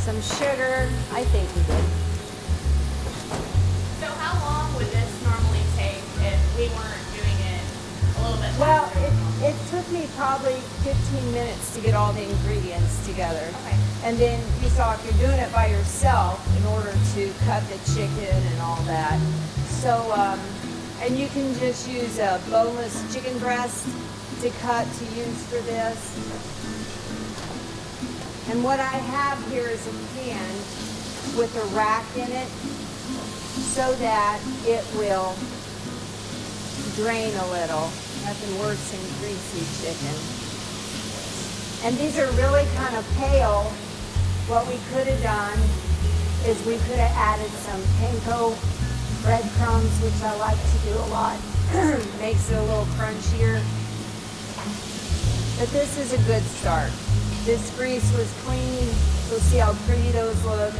some 0.00 0.20
sugar. 0.22 0.88
I 1.12 1.24
think 1.24 1.48
we 1.54 1.62
did. 1.62 1.84
So 4.00 4.06
how 4.06 4.34
long 4.44 4.74
would 4.76 4.86
this 4.88 5.12
normally 5.22 5.62
take 5.76 6.00
if 6.24 6.40
we 6.56 6.66
weren't 6.72 7.06
doing 7.14 7.38
it 7.52 7.62
a 8.16 8.22
little 8.24 8.40
bit 8.40 8.52
Well, 8.58 8.86
faster? 8.88 9.44
it, 9.44 9.52
it 9.52 9.56
took 9.70 9.86
me 9.92 10.08
probably 10.16 10.56
15 10.82 11.32
minutes 11.32 11.74
to 11.76 11.80
get 11.80 11.94
all 11.94 12.12
the 12.12 12.22
ingredients 12.24 13.06
together. 13.06 13.44
Okay. 13.62 13.76
And 14.04 14.16
then 14.18 14.40
you 14.62 14.68
saw 14.70 14.94
if 14.94 15.04
you're 15.04 15.28
doing 15.28 15.38
it 15.38 15.52
by 15.52 15.66
yourself 15.66 16.40
in 16.56 16.64
order 16.66 16.92
to 17.14 17.32
cut 17.44 17.62
the 17.68 17.78
chicken 17.94 18.34
and 18.34 18.60
all 18.62 18.80
that. 18.88 19.20
So, 19.68 20.10
um, 20.12 20.40
and 21.00 21.16
you 21.16 21.28
can 21.28 21.54
just 21.58 21.88
use 21.88 22.18
a 22.18 22.40
boneless 22.50 23.14
chicken 23.14 23.36
breast 23.38 23.86
to 24.40 24.50
cut 24.60 24.86
to 24.98 25.04
use 25.14 25.46
for 25.46 25.60
this. 25.62 25.98
And 28.50 28.64
what 28.64 28.80
I 28.80 28.96
have 29.12 29.38
here 29.50 29.68
is 29.68 29.86
a 29.86 29.92
pan 30.18 30.48
with 31.38 31.54
a 31.54 31.66
rack 31.76 32.04
in 32.16 32.30
it 32.32 32.48
so 33.76 33.92
that 33.94 34.40
it 34.66 34.82
will 34.98 35.34
drain 36.96 37.30
a 37.34 37.46
little. 37.54 37.86
Nothing 38.26 38.58
worse 38.58 38.82
than 38.90 39.00
greasy 39.22 39.62
chicken. 39.78 40.16
And 41.86 41.96
these 41.98 42.18
are 42.18 42.26
really 42.42 42.66
kind 42.74 42.96
of 42.96 43.06
pale. 43.18 43.70
What 44.50 44.66
we 44.66 44.80
could 44.90 45.06
have 45.06 45.22
done 45.22 45.58
is 46.48 46.58
we 46.66 46.74
could 46.88 46.98
have 46.98 47.14
added 47.14 47.50
some 47.62 47.80
panko 48.00 48.77
breadcrumbs, 49.22 50.00
which 50.02 50.20
I 50.22 50.36
like 50.38 50.58
to 50.58 50.78
do 50.86 50.94
a 50.94 51.08
lot. 51.10 51.38
Makes 52.20 52.50
it 52.50 52.56
a 52.56 52.62
little 52.62 52.86
crunchier. 52.96 53.62
But 55.58 55.68
this 55.70 55.98
is 55.98 56.12
a 56.12 56.18
good 56.26 56.42
start. 56.42 56.90
This 57.44 57.74
grease 57.76 58.10
was 58.16 58.32
clean. 58.44 58.86
You'll 59.28 59.40
see 59.40 59.58
how 59.58 59.72
pretty 59.86 60.10
those 60.12 60.42
look. 60.44 60.74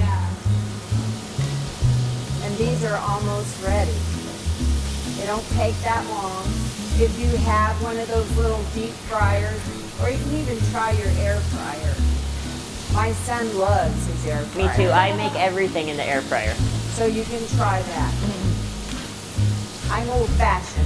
And 2.43 2.57
these 2.57 2.85
are 2.85 2.97
almost 2.97 3.63
ready. 3.65 3.97
They 5.19 5.27
don't 5.27 5.47
take 5.59 5.75
that 5.83 6.07
long. 6.09 6.45
If 7.01 7.19
you 7.19 7.29
have 7.45 7.81
one 7.83 7.97
of 7.99 8.09
those 8.09 8.31
little 8.37 8.63
deep 8.75 8.95
fryers, 9.11 9.61
or 10.01 10.11
you 10.11 10.19
can 10.19 10.35
even 10.37 10.59
try 10.71 10.93
your 10.93 11.11
air 11.19 11.37
fryer. 11.37 11.95
My 12.95 13.13
son 13.13 13.59
loves 13.59 14.07
his 14.07 14.27
air 14.27 14.43
fryer. 14.43 14.69
Me 14.69 14.75
too. 14.77 14.91
I 14.91 15.15
make 15.17 15.35
everything 15.35 15.89
in 15.89 15.97
the 15.97 16.05
air 16.05 16.23
fryer. 16.23 16.55
So 16.99 17.07
you 17.07 17.23
can 17.23 17.39
try 17.57 17.81
that. 17.81 18.15
I'm 19.89 20.09
old 20.11 20.29
fashioned, 20.31 20.85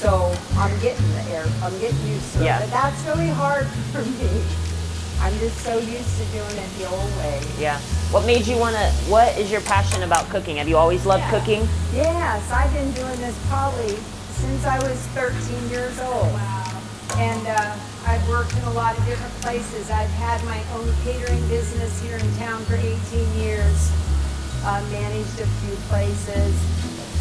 so 0.00 0.34
I'm 0.56 0.72
getting 0.80 1.06
the 1.12 1.22
air, 1.28 1.44
I'm 1.62 1.78
getting 1.78 2.06
used 2.08 2.32
to 2.34 2.40
it. 2.40 2.44
Yeah. 2.46 2.60
But 2.60 2.70
that's 2.70 3.04
really 3.04 3.28
hard 3.28 3.66
for 3.92 4.00
me. 4.02 4.42
I'm 5.20 5.38
just 5.38 5.58
so 5.58 5.76
used 5.76 6.16
to 6.20 6.24
doing 6.32 6.56
it 6.56 6.70
the 6.78 6.88
old 6.88 7.10
way. 7.18 7.42
Yeah. 7.58 7.78
What 8.12 8.24
made 8.24 8.46
you 8.46 8.56
want 8.56 8.76
to? 8.76 8.86
What 9.12 9.36
is 9.38 9.50
your 9.52 9.60
passion 9.60 10.02
about 10.04 10.26
cooking? 10.30 10.56
Have 10.56 10.68
you 10.68 10.78
always 10.78 11.04
loved 11.04 11.24
Yeah. 11.24 11.38
cooking? 11.38 11.68
Yes, 11.92 12.50
I've 12.50 12.72
been 12.72 12.90
doing 12.92 13.20
this 13.20 13.36
probably 13.48 13.94
since 14.40 14.64
I 14.64 14.78
was 14.88 14.96
13 15.12 15.68
years 15.68 15.98
old. 16.00 16.32
Wow. 16.32 16.82
And 17.16 17.46
uh, 17.46 17.76
I've 18.06 18.26
worked 18.28 18.54
in 18.56 18.64
a 18.64 18.72
lot 18.72 18.96
of 18.98 19.04
different 19.04 19.34
places. 19.42 19.90
I've 19.90 20.08
had 20.16 20.42
my 20.44 20.62
own 20.74 20.92
catering 21.04 21.46
business 21.48 22.00
here 22.02 22.16
in 22.16 22.36
town 22.36 22.64
for 22.64 22.76
18 22.76 22.96
years, 23.38 23.92
uh, 24.66 24.82
managed 24.90 25.38
a 25.40 25.46
few 25.46 25.76
places. 25.86 26.52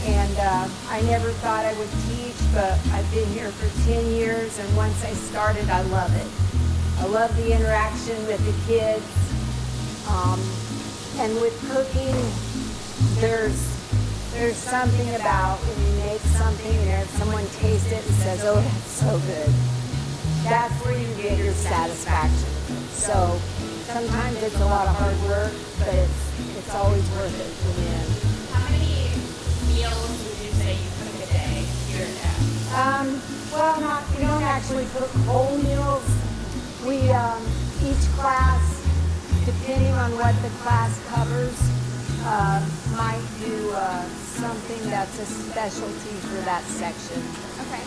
And 0.06 0.38
uh, 0.38 0.68
I 0.90 1.02
never 1.04 1.32
thought 1.42 1.66
I 1.66 1.74
would 1.78 1.90
teach, 2.10 2.38
but 2.54 2.74
I've 2.94 3.10
been 3.14 3.28
here 3.30 3.50
for 3.50 3.70
10 3.88 4.06
years. 4.14 4.58
And 4.60 4.76
once 4.76 5.04
I 5.06 5.14
started, 5.14 5.70
I 5.70 5.82
love 5.84 6.14
it. 6.16 6.28
I 7.02 7.08
love 7.08 7.36
the 7.38 7.54
interaction 7.54 8.18
with 8.28 8.42
the 8.46 8.56
kids. 8.66 9.06
Um, 10.10 10.42
and 11.22 11.34
with 11.42 11.56
cooking, 11.70 12.16
there's 13.22 13.74
there's 14.34 14.58
something 14.58 15.16
about 15.16 15.58
when 15.60 15.78
you 15.88 16.12
make 16.12 16.22
something 16.36 16.76
and 16.92 17.08
someone 17.12 17.46
tastes 17.56 17.88
it 17.92 18.06
and 18.06 18.16
says, 18.16 18.44
"Oh, 18.44 18.60
that's 18.60 18.92
so 18.92 19.18
good," 19.26 19.50
that's 20.44 20.74
where 20.84 20.98
you 20.98 21.08
get 21.16 21.38
your 21.38 21.54
satisfaction. 21.54 22.50
So 22.92 23.40
sometimes 23.88 24.44
it's 24.44 24.60
a 24.60 24.66
lot 24.66 24.88
of 24.88 24.96
hard 24.96 25.18
work, 25.30 25.54
but 25.80 25.96
it's 25.96 26.35
it's 26.66 26.74
always 26.74 27.08
worth 27.12 27.30
it 27.30 27.54
in 27.62 27.74
the 27.78 27.90
end. 27.94 28.10
How 28.50 28.66
many 28.74 29.14
meals 29.70 30.10
would 30.26 30.40
you 30.42 30.52
say 30.58 30.74
you 30.74 30.90
cook 30.98 31.14
a 31.22 31.30
day 31.30 31.62
here 31.94 32.10
at? 32.10 32.42
Um, 32.74 33.22
well, 33.54 33.80
not 33.82 34.02
we 34.18 34.26
don't 34.26 34.42
actually 34.42 34.86
cook 34.98 35.10
whole 35.30 35.58
meals. 35.60 36.02
We 36.82 37.12
um, 37.14 37.46
each 37.86 38.02
class, 38.18 38.66
depending 39.46 39.94
on 39.94 40.18
what 40.18 40.34
the 40.42 40.50
class 40.66 40.98
covers, 41.14 41.54
uh, 42.26 42.66
might 42.98 43.22
do 43.46 43.72
uh, 43.72 44.02
something 44.10 44.90
that's 44.90 45.20
a 45.20 45.26
specialty 45.26 46.18
for 46.26 46.42
that 46.50 46.64
section. 46.64 47.22
Okay. 47.62 47.86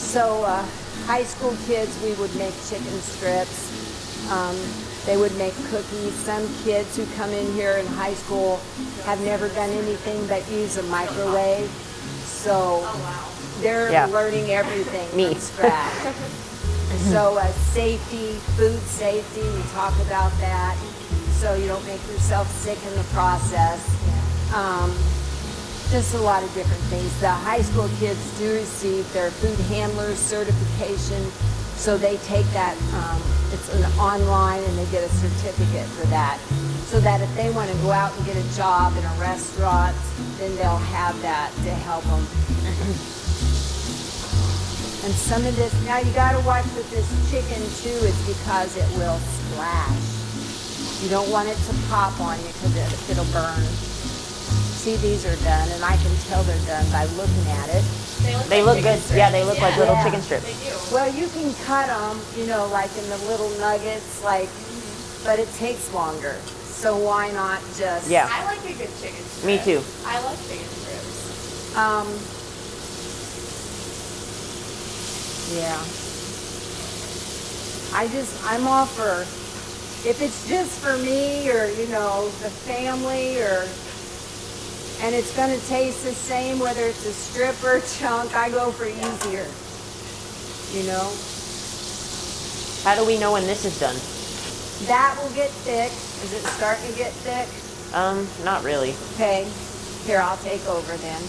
So, 0.00 0.42
uh, 0.44 0.64
high 1.04 1.24
school 1.24 1.54
kids, 1.66 1.92
we 2.02 2.14
would 2.14 2.34
make 2.36 2.54
chicken 2.64 2.96
strips. 3.04 3.76
Um, 4.32 4.56
they 5.08 5.16
would 5.16 5.34
make 5.38 5.54
cookies. 5.70 6.12
Some 6.12 6.46
kids 6.64 6.94
who 6.94 7.06
come 7.16 7.30
in 7.30 7.50
here 7.54 7.72
in 7.78 7.86
high 7.86 8.12
school 8.12 8.60
have 9.06 9.18
never 9.22 9.48
done 9.48 9.70
anything 9.70 10.26
but 10.26 10.46
use 10.50 10.76
a 10.76 10.82
microwave. 10.84 11.70
So, 12.26 12.86
they're 13.62 13.90
Yeah. 13.90 14.04
learning 14.06 14.50
everything 14.50 15.08
Me. 15.16 15.32
from 15.32 15.40
scratch. 15.40 16.14
so, 17.10 17.38
uh, 17.38 17.50
safety, 17.72 18.34
food 18.58 18.82
safety, 18.82 19.40
we 19.40 19.62
talk 19.72 19.94
about 20.02 20.30
that. 20.40 20.76
So 21.40 21.54
you 21.54 21.68
don't 21.68 21.86
make 21.86 22.04
yourself 22.12 22.46
sick 22.62 22.78
in 22.86 22.94
the 22.98 23.04
process. 23.14 23.80
Um, 24.52 24.92
just 25.90 26.14
a 26.14 26.18
lot 26.18 26.42
of 26.42 26.52
different 26.52 26.82
things. 26.92 27.08
The 27.20 27.30
high 27.30 27.62
school 27.62 27.88
kids 27.98 28.20
do 28.38 28.52
receive 28.52 29.10
their 29.14 29.30
food 29.30 29.58
handler 29.72 30.14
certification, 30.16 31.22
so 31.78 31.96
they 31.96 32.16
take 32.18 32.46
that. 32.52 32.76
Um, 32.92 33.22
it's 33.50 33.72
an 33.72 33.84
online, 33.98 34.62
and 34.62 34.76
they 34.76 34.84
get 34.90 35.02
a 35.02 35.08
certificate 35.08 35.86
for 35.86 36.06
that, 36.08 36.38
so 36.84 37.00
that 37.00 37.22
if 37.22 37.34
they 37.36 37.50
want 37.50 37.70
to 37.70 37.76
go 37.78 37.92
out 37.92 38.14
and 38.16 38.26
get 38.26 38.36
a 38.36 38.56
job 38.56 38.92
in 38.96 39.04
a 39.04 39.14
restaurant, 39.20 39.96
then 40.36 40.54
they'll 40.56 40.84
have 40.92 41.20
that 41.22 41.50
to 41.64 41.70
help 41.70 42.04
them. 42.04 42.26
And 45.08 45.16
some 45.16 45.46
of 45.46 45.56
this, 45.56 45.72
now 45.86 45.96
you 46.00 46.12
gotta 46.12 46.44
watch 46.44 46.66
with 46.76 46.90
this 46.90 47.08
chicken 47.30 47.62
too, 47.80 47.96
is 48.04 48.18
because 48.26 48.76
it 48.76 48.84
will 48.98 49.16
splash. 49.16 50.04
You 51.00 51.08
don't 51.08 51.30
want 51.30 51.48
it 51.48 51.56
to 51.56 51.74
pop 51.88 52.20
on 52.20 52.36
you 52.40 52.48
because 52.48 52.76
it, 52.76 53.10
it'll 53.12 53.32
burn. 53.32 53.62
See, 54.76 54.96
these 54.96 55.24
are 55.24 55.36
done, 55.44 55.68
and 55.70 55.82
I 55.82 55.96
can 55.96 56.14
tell 56.28 56.42
they're 56.42 56.66
done 56.66 56.84
by 56.92 57.06
looking 57.16 57.46
at 57.46 57.70
it. 57.70 57.84
They 58.22 58.34
look, 58.34 58.46
They 58.46 58.62
like 58.62 58.74
look 58.76 58.84
good. 58.84 58.98
strips. 59.00 59.16
Yeah, 59.16 59.30
they 59.30 59.44
look 59.44 59.60
like 59.60 59.76
little 59.76 59.94
Yeah. 59.94 60.04
chicken 60.04 60.22
strips. 60.22 60.90
Well, 60.92 61.12
you 61.14 61.28
can 61.28 61.54
cut 61.66 61.86
them, 61.88 62.20
you 62.36 62.46
know, 62.46 62.66
like 62.68 62.90
in 62.98 63.08
the 63.10 63.18
little 63.28 63.50
nuggets, 63.58 64.22
like, 64.24 64.48
but 65.24 65.38
it 65.38 65.52
takes 65.54 65.92
longer. 65.92 66.36
So 66.64 66.96
why 66.96 67.30
not 67.32 67.60
just? 67.76 68.08
Yeah. 68.08 68.28
I 68.30 68.44
like 68.44 68.60
a 68.64 68.72
good 68.74 68.90
chicken 69.00 69.24
strip. 69.24 69.44
Me 69.44 69.58
too. 69.64 69.82
I 70.06 70.20
love 70.22 70.38
chicken 70.48 70.66
strips. 70.66 71.76
Um, 71.76 72.06
yeah. 75.56 75.78
I 77.94 78.06
just, 78.08 78.32
I'm 78.44 78.66
all 78.68 78.86
for, 78.86 79.22
if 80.08 80.20
it's 80.22 80.46
just 80.48 80.78
for 80.80 80.96
me 80.98 81.48
or, 81.50 81.66
you 81.70 81.88
know, 81.88 82.26
the 82.42 82.50
family 82.50 83.38
or, 83.40 83.66
and 85.00 85.14
it's 85.14 85.34
gonna 85.36 85.58
taste 85.68 86.04
the 86.04 86.12
same 86.12 86.58
whether 86.58 86.82
it's 86.82 87.06
a 87.06 87.12
strip 87.12 87.62
or 87.62 87.76
a 87.76 87.80
chunk, 87.98 88.34
I 88.34 88.50
go 88.50 88.70
for 88.72 88.86
easier. 88.86 89.46
You 90.74 90.86
know? 90.86 91.06
How 92.84 92.94
do 92.98 93.06
we 93.06 93.18
know 93.18 93.32
when 93.32 93.46
this 93.46 93.64
is 93.64 93.78
done? 93.78 93.96
That 94.86 95.16
will 95.20 95.34
get 95.34 95.50
thick. 95.50 95.90
Is 96.24 96.32
it 96.32 96.42
starting 96.50 96.90
to 96.90 96.98
get 96.98 97.12
thick? 97.12 97.48
Um, 97.94 98.26
not 98.44 98.64
really. 98.64 98.94
Okay, 99.14 99.46
here, 100.04 100.20
I'll 100.20 100.36
take 100.38 100.64
over 100.66 100.96
then. 100.96 101.22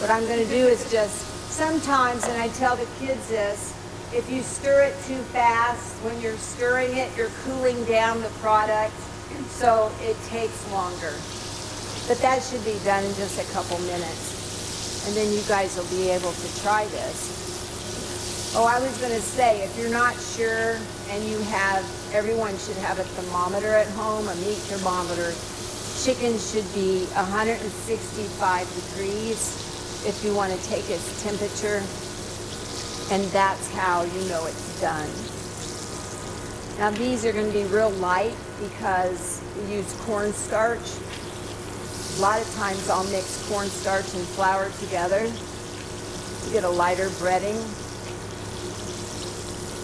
What 0.00 0.10
I'm 0.10 0.26
gonna 0.26 0.46
do 0.46 0.66
is 0.68 0.90
just, 0.90 1.50
sometimes, 1.50 2.24
and 2.24 2.40
I 2.40 2.48
tell 2.48 2.76
the 2.76 2.88
kids 2.98 3.28
this, 3.28 3.74
if 4.12 4.30
you 4.30 4.42
stir 4.42 4.82
it 4.82 4.94
too 5.06 5.20
fast, 5.32 5.96
when 6.04 6.20
you're 6.20 6.36
stirring 6.36 6.96
it, 6.96 7.10
you're 7.16 7.32
cooling 7.44 7.82
down 7.84 8.20
the 8.22 8.28
product, 8.40 8.94
so 9.48 9.90
it 10.02 10.16
takes 10.28 10.70
longer. 10.70 11.12
But 12.06 12.18
that 12.18 12.42
should 12.42 12.64
be 12.64 12.76
done 12.84 13.04
in 13.04 13.14
just 13.14 13.40
a 13.40 13.52
couple 13.52 13.78
minutes. 13.80 15.06
And 15.08 15.16
then 15.16 15.32
you 15.32 15.42
guys 15.48 15.76
will 15.76 15.88
be 15.88 16.10
able 16.10 16.32
to 16.32 16.60
try 16.62 16.84
this. 16.88 18.54
Oh, 18.56 18.64
I 18.64 18.78
was 18.78 18.96
gonna 19.00 19.20
say, 19.20 19.64
if 19.64 19.76
you're 19.78 19.90
not 19.90 20.14
sure 20.14 20.78
and 21.10 21.24
you 21.24 21.38
have, 21.50 21.84
everyone 22.12 22.56
should 22.58 22.76
have 22.78 22.98
a 22.98 23.04
thermometer 23.04 23.68
at 23.68 23.88
home, 23.98 24.28
a 24.28 24.34
meat 24.36 24.60
thermometer. 24.70 25.34
Chicken 26.04 26.38
should 26.38 26.66
be 26.74 27.06
165 27.16 27.56
degrees 28.74 29.64
if 30.06 30.22
you 30.24 30.34
want 30.34 30.52
to 30.52 30.68
take 30.68 30.88
its 30.90 31.22
temperature. 31.22 31.82
And 33.12 33.24
that's 33.32 33.70
how 33.72 34.02
you 34.04 34.28
know 34.28 34.44
it's 34.46 34.80
done. 34.80 35.08
Now 36.78 36.90
these 36.90 37.24
are 37.24 37.32
going 37.32 37.46
to 37.46 37.52
be 37.52 37.64
real 37.64 37.90
light 37.90 38.34
because 38.60 39.42
we 39.56 39.76
use 39.76 39.92
cornstarch. 40.02 40.84
A 42.16 42.20
lot 42.20 42.40
of 42.40 42.54
times 42.54 42.88
I'll 42.88 43.04
mix 43.10 43.44
cornstarch 43.48 44.14
and 44.14 44.24
flour 44.28 44.70
together 44.78 45.20
to 45.26 46.52
get 46.52 46.62
a 46.64 46.68
lighter 46.68 47.08
breading. 47.18 47.58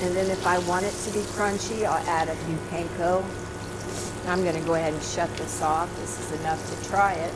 And 0.02 0.16
then 0.16 0.30
if 0.30 0.46
I 0.46 0.58
want 0.60 0.86
it 0.86 0.92
to 0.92 1.10
be 1.12 1.20
crunchy, 1.34 1.84
I'll 1.84 2.06
add 2.08 2.28
a 2.28 2.34
few 2.36 2.56
panko. 2.70 3.24
I'm 4.28 4.42
going 4.42 4.54
to 4.54 4.60
go 4.66 4.74
ahead 4.74 4.94
and 4.94 5.02
shut 5.02 5.28
this 5.36 5.60
off. 5.60 5.94
This 5.96 6.20
is 6.20 6.40
enough 6.40 6.60
to 6.70 6.88
try 6.88 7.14
it. 7.14 7.34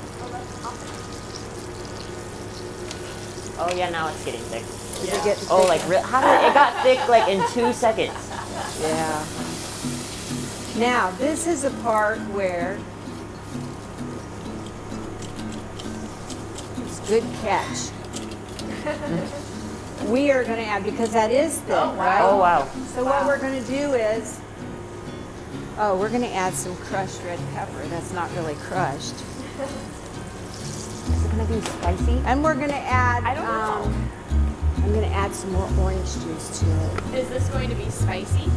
Oh 3.59 3.73
yeah, 3.77 3.91
now 3.91 4.09
it's 4.09 4.25
getting 4.25 4.41
thick. 4.43 4.63
Is 4.63 5.09
it 5.09 5.25
getting 5.25 5.45
Oh, 5.51 5.65
like 5.69 5.81
how 6.03 6.21
did 6.21 6.49
it 6.49 6.55
got 6.55 6.83
thick 6.83 7.09
like 7.09 7.29
in 7.29 7.43
two 7.51 7.73
seconds? 7.73 8.31
Yeah. 8.81 9.25
Now, 10.77 11.11
this 11.13 11.47
is 11.47 11.65
a 11.65 11.71
part 11.83 12.19
where 12.31 12.79
good 17.07 17.25
catch. 17.43 17.91
we 20.07 20.31
are 20.31 20.45
going 20.45 20.57
to 20.59 20.65
add, 20.65 20.85
because 20.85 21.13
that 21.13 21.31
is 21.31 21.59
thick, 21.61 21.71
right? 21.71 22.21
Oh 22.23 22.39
wow. 22.39 22.69
So 22.95 23.05
what 23.05 23.27
we're 23.27 23.39
going 23.39 23.61
to 23.63 23.67
do 23.71 23.93
is, 23.95 24.41
oh, 25.79 25.97
we're 25.99 26.09
going 26.11 26.23
to 26.23 26.33
add 26.33 26.55
some 26.55 26.77
crushed 26.77 27.23
red 27.25 27.39
pepper. 27.55 27.87
That's 27.89 28.13
not 28.13 28.31
really 28.35 28.55
crushed. 28.57 29.15
Is 29.61 31.25
it 31.25 31.31
gonna 31.31 31.45
be 31.47 31.61
spicy? 31.61 32.19
And 32.27 32.43
we're 32.43 32.55
going 32.55 32.69
to 32.69 32.75
add, 32.75 33.25
I 33.25 33.35
don't 33.35 33.45
know. 33.45 33.85
um, 33.95 34.11
I'm 34.85 34.93
going 34.93 35.09
to 35.09 35.15
add 35.17 35.35
some 35.35 35.53
more 35.53 35.69
orange 35.81 36.13
juice 36.23 36.61
to 36.61 36.67
it. 36.67 37.21
Is 37.21 37.29
this 37.31 37.49
going 37.49 37.69
to 37.71 37.75
be 37.77 37.89
spicy? 37.91 38.51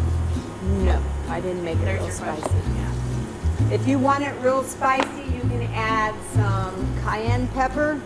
No, 0.84 1.02
I 1.30 1.40
didn't 1.40 1.64
make 1.64 1.78
it 1.78 1.86
There's 1.86 2.00
real 2.00 2.08
your 2.08 2.16
spicy. 2.16 2.42
question. 2.42 2.76
Yeah. 2.76 3.74
If 3.76 3.88
you 3.88 3.98
want 4.00 4.24
it 4.24 4.34
real 4.42 4.64
spicy, 4.64 5.24
you 5.34 5.40
can 5.42 5.64
add 5.74 6.14
some 6.34 6.74
cayenne 7.04 7.48
pepper, 7.50 8.02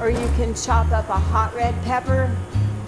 or 0.00 0.10
you 0.10 0.26
can 0.36 0.54
chop 0.54 0.90
up 0.92 1.08
a 1.08 1.18
hot 1.18 1.54
red 1.54 1.74
pepper. 1.84 2.34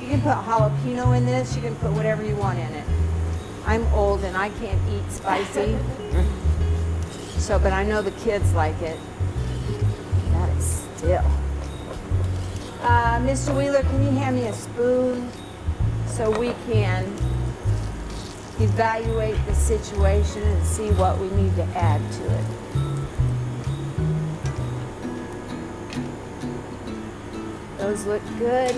You 0.00 0.08
can 0.08 0.20
put 0.20 0.32
jalapeno 0.32 1.16
in 1.16 1.26
this. 1.26 1.56
You 1.56 1.62
can 1.62 1.74
put 1.76 1.92
whatever 1.92 2.24
you 2.24 2.36
want 2.36 2.58
in 2.58 2.72
it. 2.72 2.84
I'm 3.66 3.86
old 3.94 4.24
and 4.24 4.36
I 4.36 4.48
can't 4.50 4.80
eat 4.90 5.10
spicy, 5.12 5.76
so 7.38 7.58
but 7.58 7.72
I 7.72 7.84
know 7.84 8.02
the 8.02 8.10
kids 8.12 8.52
like 8.54 8.80
it. 8.80 8.98
That 10.32 10.56
is 10.56 10.86
still. 10.96 11.24
Uh, 12.82 13.18
Mr. 13.20 13.56
Wheeler, 13.56 13.82
can 13.82 14.02
you 14.02 14.10
hand 14.10 14.36
me 14.36 14.46
a 14.46 14.52
spoon 14.52 15.30
so 16.06 16.30
we 16.38 16.54
can 16.66 17.04
evaluate 18.60 19.36
the 19.46 19.54
situation 19.54 20.42
and 20.42 20.66
see 20.66 20.90
what 20.92 21.18
we 21.18 21.28
need 21.30 21.54
to 21.56 21.64
add 21.74 22.00
to 22.12 22.24
it. 22.38 22.44
Those 27.90 28.06
look 28.06 28.22
good. 28.38 28.70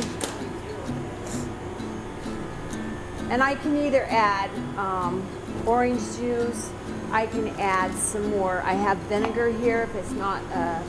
And 3.28 3.42
I 3.42 3.56
can 3.56 3.76
either 3.76 4.06
add 4.08 4.48
um, 4.78 5.28
orange 5.66 6.00
juice, 6.16 6.70
I 7.10 7.26
can 7.26 7.48
add 7.60 7.92
some 7.92 8.30
more. 8.30 8.62
I 8.62 8.72
have 8.72 8.96
vinegar 9.10 9.50
here 9.50 9.82
if 9.82 9.94
it's 9.96 10.12
not 10.12 10.42
uh, 10.54 10.82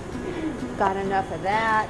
got 0.78 0.96
enough 0.96 1.30
of 1.34 1.42
that. 1.42 1.90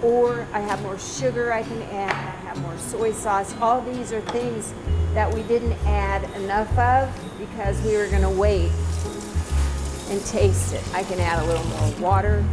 Or 0.00 0.46
I 0.52 0.60
have 0.60 0.80
more 0.82 0.96
sugar 0.96 1.52
I 1.52 1.64
can 1.64 1.82
add, 1.82 2.12
I 2.12 2.46
have 2.46 2.62
more 2.62 2.78
soy 2.78 3.10
sauce. 3.10 3.52
All 3.60 3.80
these 3.80 4.12
are 4.12 4.20
things 4.20 4.72
that 5.12 5.34
we 5.34 5.42
didn't 5.42 5.76
add 5.84 6.22
enough 6.40 6.70
of 6.78 7.36
because 7.36 7.82
we 7.82 7.96
were 7.96 8.06
gonna 8.06 8.30
wait 8.30 8.70
and 10.08 10.24
taste 10.26 10.72
it. 10.72 10.84
I 10.94 11.02
can 11.02 11.18
add 11.18 11.42
a 11.42 11.46
little 11.46 11.64
more 11.64 12.10
water. 12.10 12.44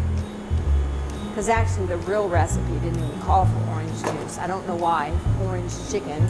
Because 1.36 1.50
actually 1.50 1.88
the 1.88 1.98
real 1.98 2.30
recipe 2.30 2.72
didn't 2.76 3.04
even 3.04 3.20
call 3.20 3.46
for 3.46 3.70
orange 3.72 4.02
juice. 4.02 4.38
I 4.38 4.48
don't 4.48 4.66
know 4.66 4.78
why, 4.78 5.14
orange 5.44 5.74
chicken. 5.92 6.26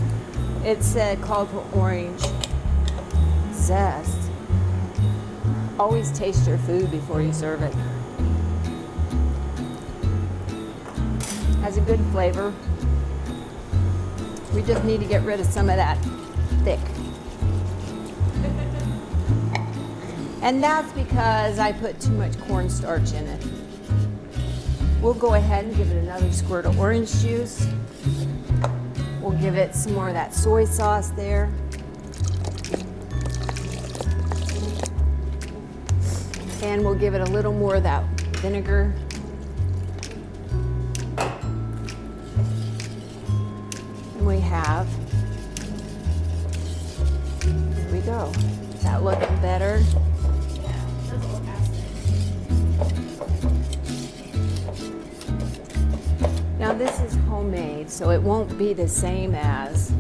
It 0.64 0.82
said 0.82 1.22
called 1.22 1.52
for 1.52 1.64
orange 1.76 2.22
zest. 3.54 4.32
Always 5.78 6.12
taste 6.18 6.48
your 6.48 6.58
food 6.58 6.90
before 6.90 7.22
you 7.22 7.32
serve 7.34 7.62
it. 7.62 7.72
Has 11.62 11.78
a 11.78 11.82
good 11.82 12.00
flavor. 12.12 12.52
We 14.56 14.64
just 14.64 14.84
need 14.86 15.02
to 15.02 15.06
get 15.06 15.22
rid 15.22 15.40
of 15.40 15.46
some 15.46 15.70
of 15.70 15.76
that 15.76 16.00
thick. 16.64 16.80
And 20.42 20.64
that's 20.64 20.92
because 20.94 21.60
I 21.60 21.74
put 21.74 22.02
too 22.02 22.14
much 22.14 22.36
cornstarch 22.48 23.14
in 23.14 23.28
it. 23.28 23.55
We'll 25.06 25.14
go 25.14 25.36
ahead 25.36 25.66
and 25.66 25.78
give 25.78 25.92
it 25.92 25.98
another 25.98 26.32
squirt 26.32 26.66
of 26.66 26.80
orange 26.80 27.14
juice. 27.22 27.68
We'll 29.22 29.38
give 29.38 29.56
it 29.56 29.76
some 29.76 29.94
more 29.94 30.08
of 30.08 30.16
that 30.16 30.34
soy 30.34 30.66
sauce 30.66 31.12
there. 31.12 31.54
And 36.64 36.84
we'll 36.84 36.96
give 36.96 37.14
it 37.14 37.22
a 37.22 37.32
little 37.32 37.54
more 37.54 37.76
of 37.76 37.84
that 37.84 38.04
vinegar. 38.38 38.96
Won't 58.26 58.58
be 58.58 58.74
the 58.74 58.88
same 58.88 59.36
as. 59.36 59.92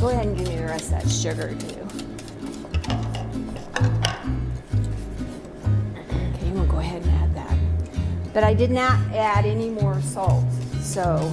Go 0.00 0.08
ahead 0.08 0.26
and 0.26 0.36
give 0.36 0.48
me 0.48 0.56
the 0.56 0.64
rest 0.64 0.92
of 0.92 1.02
that 1.02 1.08
sugar 1.08 1.54
too. 1.54 1.86
Okay, 6.34 6.50
we'll 6.50 6.66
go 6.66 6.78
ahead 6.78 7.02
and 7.02 7.10
add 7.12 7.34
that. 7.36 7.56
But 8.34 8.42
I 8.42 8.52
did 8.52 8.72
not 8.72 8.98
add 9.14 9.46
any 9.46 9.70
more 9.70 10.00
salt, 10.02 10.44
so. 10.80 11.32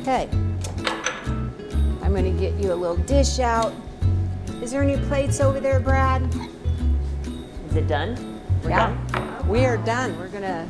Okay. 0.00 0.30
I'm 2.02 2.14
gonna 2.14 2.30
get 2.30 2.54
you 2.54 2.72
a 2.72 2.74
little 2.74 2.96
dish 2.96 3.38
out. 3.38 3.74
Is 4.62 4.70
there 4.70 4.82
any 4.82 4.96
plates 5.08 5.40
over 5.40 5.60
there, 5.60 5.78
Brad? 5.78 6.22
Is 7.68 7.76
it 7.76 7.86
done? 7.86 8.40
We're 8.64 8.70
Yeah. 8.70 8.86
done? 8.88 8.97
We 9.48 9.64
are 9.64 9.78
done. 9.78 10.18
We're 10.18 10.28
gonna 10.28 10.68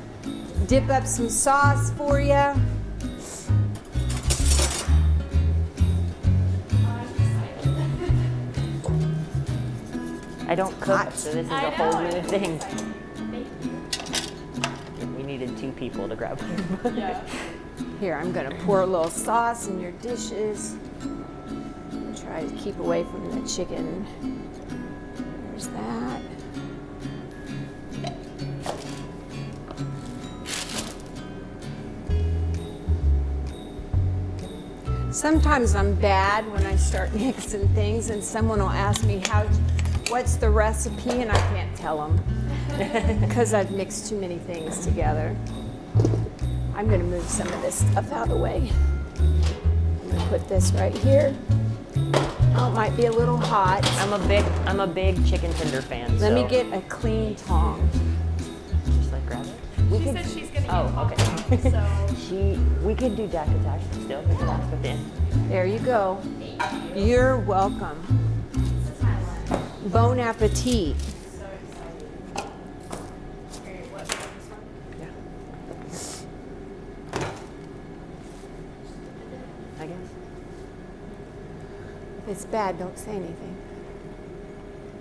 dip 0.68 0.88
up 0.88 1.04
some 1.04 1.28
sauce 1.28 1.90
for 1.90 2.20
you. 2.20 2.32
I 10.46 10.54
don't 10.54 10.80
cook, 10.80 10.96
Hot. 10.96 11.12
so 11.12 11.32
this 11.32 11.46
is 11.46 11.52
I 11.52 11.64
a 11.64 11.70
whole 11.72 11.92
know. 11.92 12.08
new 12.08 12.22
thing. 12.22 12.60
We 15.16 15.24
needed 15.24 15.58
two 15.58 15.72
people 15.72 16.08
to 16.08 16.14
grab. 16.14 16.40
Yeah. 16.84 17.20
Here, 17.98 18.14
I'm 18.14 18.32
gonna 18.32 18.54
pour 18.64 18.82
a 18.82 18.86
little 18.86 19.10
sauce 19.10 19.66
in 19.66 19.80
your 19.80 19.90
dishes. 19.92 20.76
Try 22.16 22.44
to 22.46 22.54
keep 22.56 22.78
away 22.78 23.02
from 23.02 23.42
the 23.42 23.48
chicken. 23.48 24.06
Sometimes 35.18 35.74
I'm 35.74 35.96
bad 35.96 36.48
when 36.52 36.64
I 36.64 36.76
start 36.76 37.12
mixing 37.16 37.66
things, 37.70 38.10
and 38.10 38.22
someone 38.22 38.60
will 38.60 38.70
ask 38.70 39.02
me, 39.02 39.20
How'd, 39.26 39.48
what's 40.10 40.36
the 40.36 40.48
recipe, 40.48 41.10
and 41.10 41.32
I 41.32 41.36
can't 41.48 41.76
tell 41.76 42.06
them 42.06 43.18
because 43.20 43.52
I've 43.58 43.72
mixed 43.72 44.08
too 44.08 44.16
many 44.16 44.38
things 44.38 44.86
together. 44.86 45.36
I'm 46.72 46.88
gonna 46.88 47.02
move 47.02 47.24
some 47.24 47.48
of 47.48 47.60
this 47.62 47.84
stuff 47.90 48.12
out 48.12 48.28
of 48.28 48.28
the 48.28 48.36
way. 48.36 48.70
I'm 49.18 50.08
gonna 50.08 50.26
put 50.28 50.48
this 50.48 50.70
right 50.74 50.96
here. 50.96 51.36
Oh, 52.54 52.68
it 52.70 52.74
might 52.74 52.96
be 52.96 53.06
a 53.06 53.12
little 53.12 53.38
hot. 53.38 53.84
I'm 53.98 54.12
a 54.12 54.24
big 54.28 54.44
I'm 54.66 54.78
a 54.78 54.86
big 54.86 55.26
chicken 55.26 55.52
tender 55.54 55.82
fan. 55.82 56.16
Let 56.20 56.32
me 56.32 56.46
get 56.46 56.72
a 56.72 56.80
clean 56.82 57.34
tong. 57.34 57.90
just 58.86 59.10
like 59.10 59.26
grab 59.26 59.44
it. 59.44 59.90
We 59.90 59.98
She 59.98 60.04
could. 60.04 60.14
said 60.14 60.26
she's 60.26 60.50
gonna 60.50 60.66
get 60.66 60.72
oh, 60.72 61.10
okay. 61.12 61.37
Dogs, 61.48 61.62
so 62.10 62.14
She. 62.28 62.58
We 62.82 62.94
could 62.94 63.16
do 63.16 63.26
Jack 63.26 63.48
Attack 63.48 63.80
still. 64.04 64.22
We 64.22 64.36
could 64.36 64.48
ask 64.48 64.70
within. 64.70 65.10
There 65.48 65.66
you 65.66 65.78
go. 65.80 66.20
You're 66.94 67.38
welcome. 67.38 67.98
this 68.52 68.96
is 68.96 69.02
my. 69.02 69.88
Bon 69.90 70.18
appetit. 70.18 70.96
So 71.00 71.46
excited. 71.64 72.52
Here, 73.64 73.82
what, 73.90 74.08
this? 75.86 76.26
I 79.80 79.86
guess. 79.86 79.96
If 82.22 82.28
it's 82.28 82.44
bad, 82.44 82.78
don't 82.78 82.98
say 82.98 83.12
anything. 83.12 83.56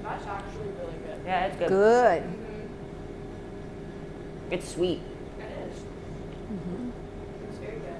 That's 0.03 0.25
actually 0.25 0.69
really 0.79 0.97
good. 1.05 1.21
Yeah, 1.25 1.45
it's 1.47 1.57
good. 1.57 1.67
Good. 1.69 2.23
It's 4.49 4.69
sweet. 4.69 5.01
It 5.39 5.69
is. 5.69 5.81
It's 7.49 7.57
very 7.57 7.79
good. 7.79 7.99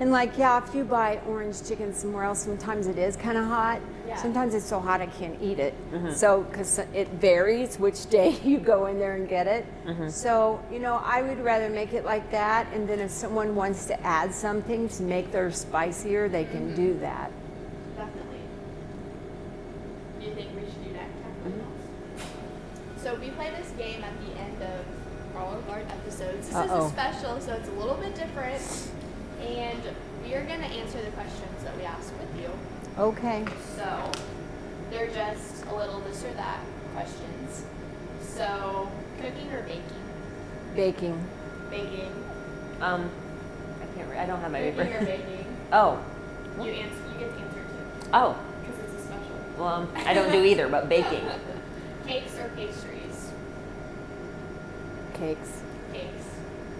And 0.00 0.10
like, 0.10 0.38
yeah, 0.38 0.66
if 0.66 0.74
you 0.74 0.82
buy 0.82 1.20
orange 1.28 1.62
chicken 1.62 1.92
somewhere 1.94 2.24
else, 2.24 2.42
sometimes 2.42 2.86
it 2.86 2.96
is 2.96 3.16
kind 3.16 3.36
of 3.36 3.44
hot. 3.44 3.82
Yeah. 4.08 4.16
Sometimes 4.16 4.54
it's 4.54 4.64
so 4.64 4.80
hot 4.80 5.02
I 5.02 5.06
can't 5.06 5.36
eat 5.42 5.58
it. 5.58 5.74
Mm-hmm. 5.92 6.12
So, 6.12 6.42
because 6.44 6.78
it 6.94 7.08
varies 7.08 7.78
which 7.78 8.08
day 8.08 8.30
you 8.44 8.58
go 8.58 8.86
in 8.86 8.98
there 8.98 9.16
and 9.16 9.28
get 9.28 9.46
it. 9.46 9.66
Mm-hmm. 9.84 10.08
So, 10.08 10.64
you 10.72 10.78
know, 10.78 11.02
I 11.04 11.20
would 11.20 11.44
rather 11.44 11.68
make 11.68 11.92
it 11.92 12.06
like 12.06 12.30
that. 12.30 12.66
And 12.72 12.88
then 12.88 12.98
if 12.98 13.10
someone 13.10 13.54
wants 13.54 13.84
to 13.86 14.00
add 14.00 14.32
something 14.32 14.88
to 14.88 15.02
make 15.02 15.32
theirs 15.32 15.58
spicier, 15.58 16.30
they 16.30 16.44
can 16.44 16.68
mm-hmm. 16.68 16.76
do 16.76 16.98
that. 17.00 17.30
Definitely. 17.96 18.38
Do 20.18 20.26
you 20.26 20.34
think 20.34 20.48
we 20.54 20.62
should 20.62 20.82
do 20.82 20.92
that? 20.94 21.08
So 23.02 23.16
we 23.16 23.28
play 23.30 23.50
this 23.50 23.70
game 23.72 24.02
at 24.02 24.12
the 24.18 24.40
end 24.40 24.62
of 24.62 25.36
all 25.36 25.54
of 25.54 25.68
our 25.68 25.80
episodes. 25.80 26.48
This 26.48 26.56
Uh-oh. 26.56 26.86
is 26.86 26.92
a 26.92 26.94
special, 26.94 27.40
so 27.40 27.52
it's 27.52 27.68
a 27.68 27.72
little 27.72 27.96
bit 27.96 28.14
different. 28.14 28.89
And 30.32 30.38
we 30.46 30.54
are 30.54 30.56
going 30.56 30.60
to 30.70 30.76
answer 30.76 31.02
the 31.02 31.10
questions 31.10 31.64
that 31.64 31.76
we 31.76 31.82
ask 31.82 32.12
with 32.20 32.40
you. 32.40 32.50
Okay. 32.98 33.44
So 33.76 34.12
they're 34.90 35.08
just 35.08 35.64
a 35.66 35.74
little 35.74 36.00
this 36.00 36.24
or 36.24 36.32
that 36.34 36.60
questions. 36.94 37.64
So 38.20 38.88
cooking 39.20 39.50
or 39.52 39.62
baking? 39.62 39.82
Baking. 40.76 41.24
Baking. 41.70 42.12
Um, 42.80 43.10
I 43.82 43.96
can't. 43.96 44.08
Re- 44.08 44.18
I 44.18 44.26
don't 44.26 44.40
have 44.40 44.52
my 44.52 44.70
Cooking 44.70 44.92
or 44.94 45.04
baking? 45.04 45.46
Oh. 45.72 46.00
You 46.58 46.70
answer. 46.70 46.96
You 47.12 47.18
get 47.20 47.32
to 47.32 47.40
answer 47.40 47.60
too, 47.60 48.10
Oh. 48.12 48.36
because 48.60 48.78
it's 48.84 49.02
a 49.02 49.06
special. 49.06 49.36
Well, 49.58 49.68
um, 49.68 49.88
I 49.96 50.14
don't 50.14 50.32
do 50.32 50.44
either, 50.44 50.68
but 50.68 50.88
baking. 50.88 51.24
Cakes 52.06 52.36
or 52.38 52.48
pastries? 52.56 53.30
Cakes. 55.14 55.62
Cakes. 55.92 56.24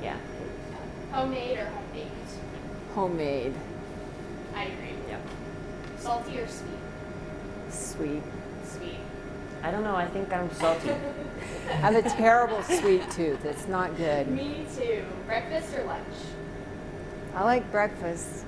Yeah. 0.02 0.16
Homemade 1.12 1.58
or 1.58 1.66
home 1.66 1.84
baked? 1.92 2.09
Homemade. 2.94 3.54
I 4.54 4.64
agree. 4.64 4.94
Yeah. 5.08 5.18
Salty 5.98 6.38
or 6.38 6.48
sweet? 6.48 6.70
Sweet. 7.70 8.22
Sweet. 8.64 8.98
I 9.62 9.70
don't 9.70 9.84
know. 9.84 9.94
I 9.94 10.06
think 10.06 10.32
I'm 10.32 10.50
salty. 10.52 10.90
I 11.68 11.72
have 11.72 11.94
a 11.94 12.02
terrible 12.02 12.62
sweet 12.62 13.08
tooth. 13.10 13.44
It's 13.44 13.68
not 13.68 13.96
good. 13.96 14.28
Me 14.28 14.66
too. 14.76 15.04
Breakfast 15.26 15.74
or 15.76 15.84
lunch? 15.84 16.06
I 17.34 17.44
like 17.44 17.70
breakfast. 17.70 18.44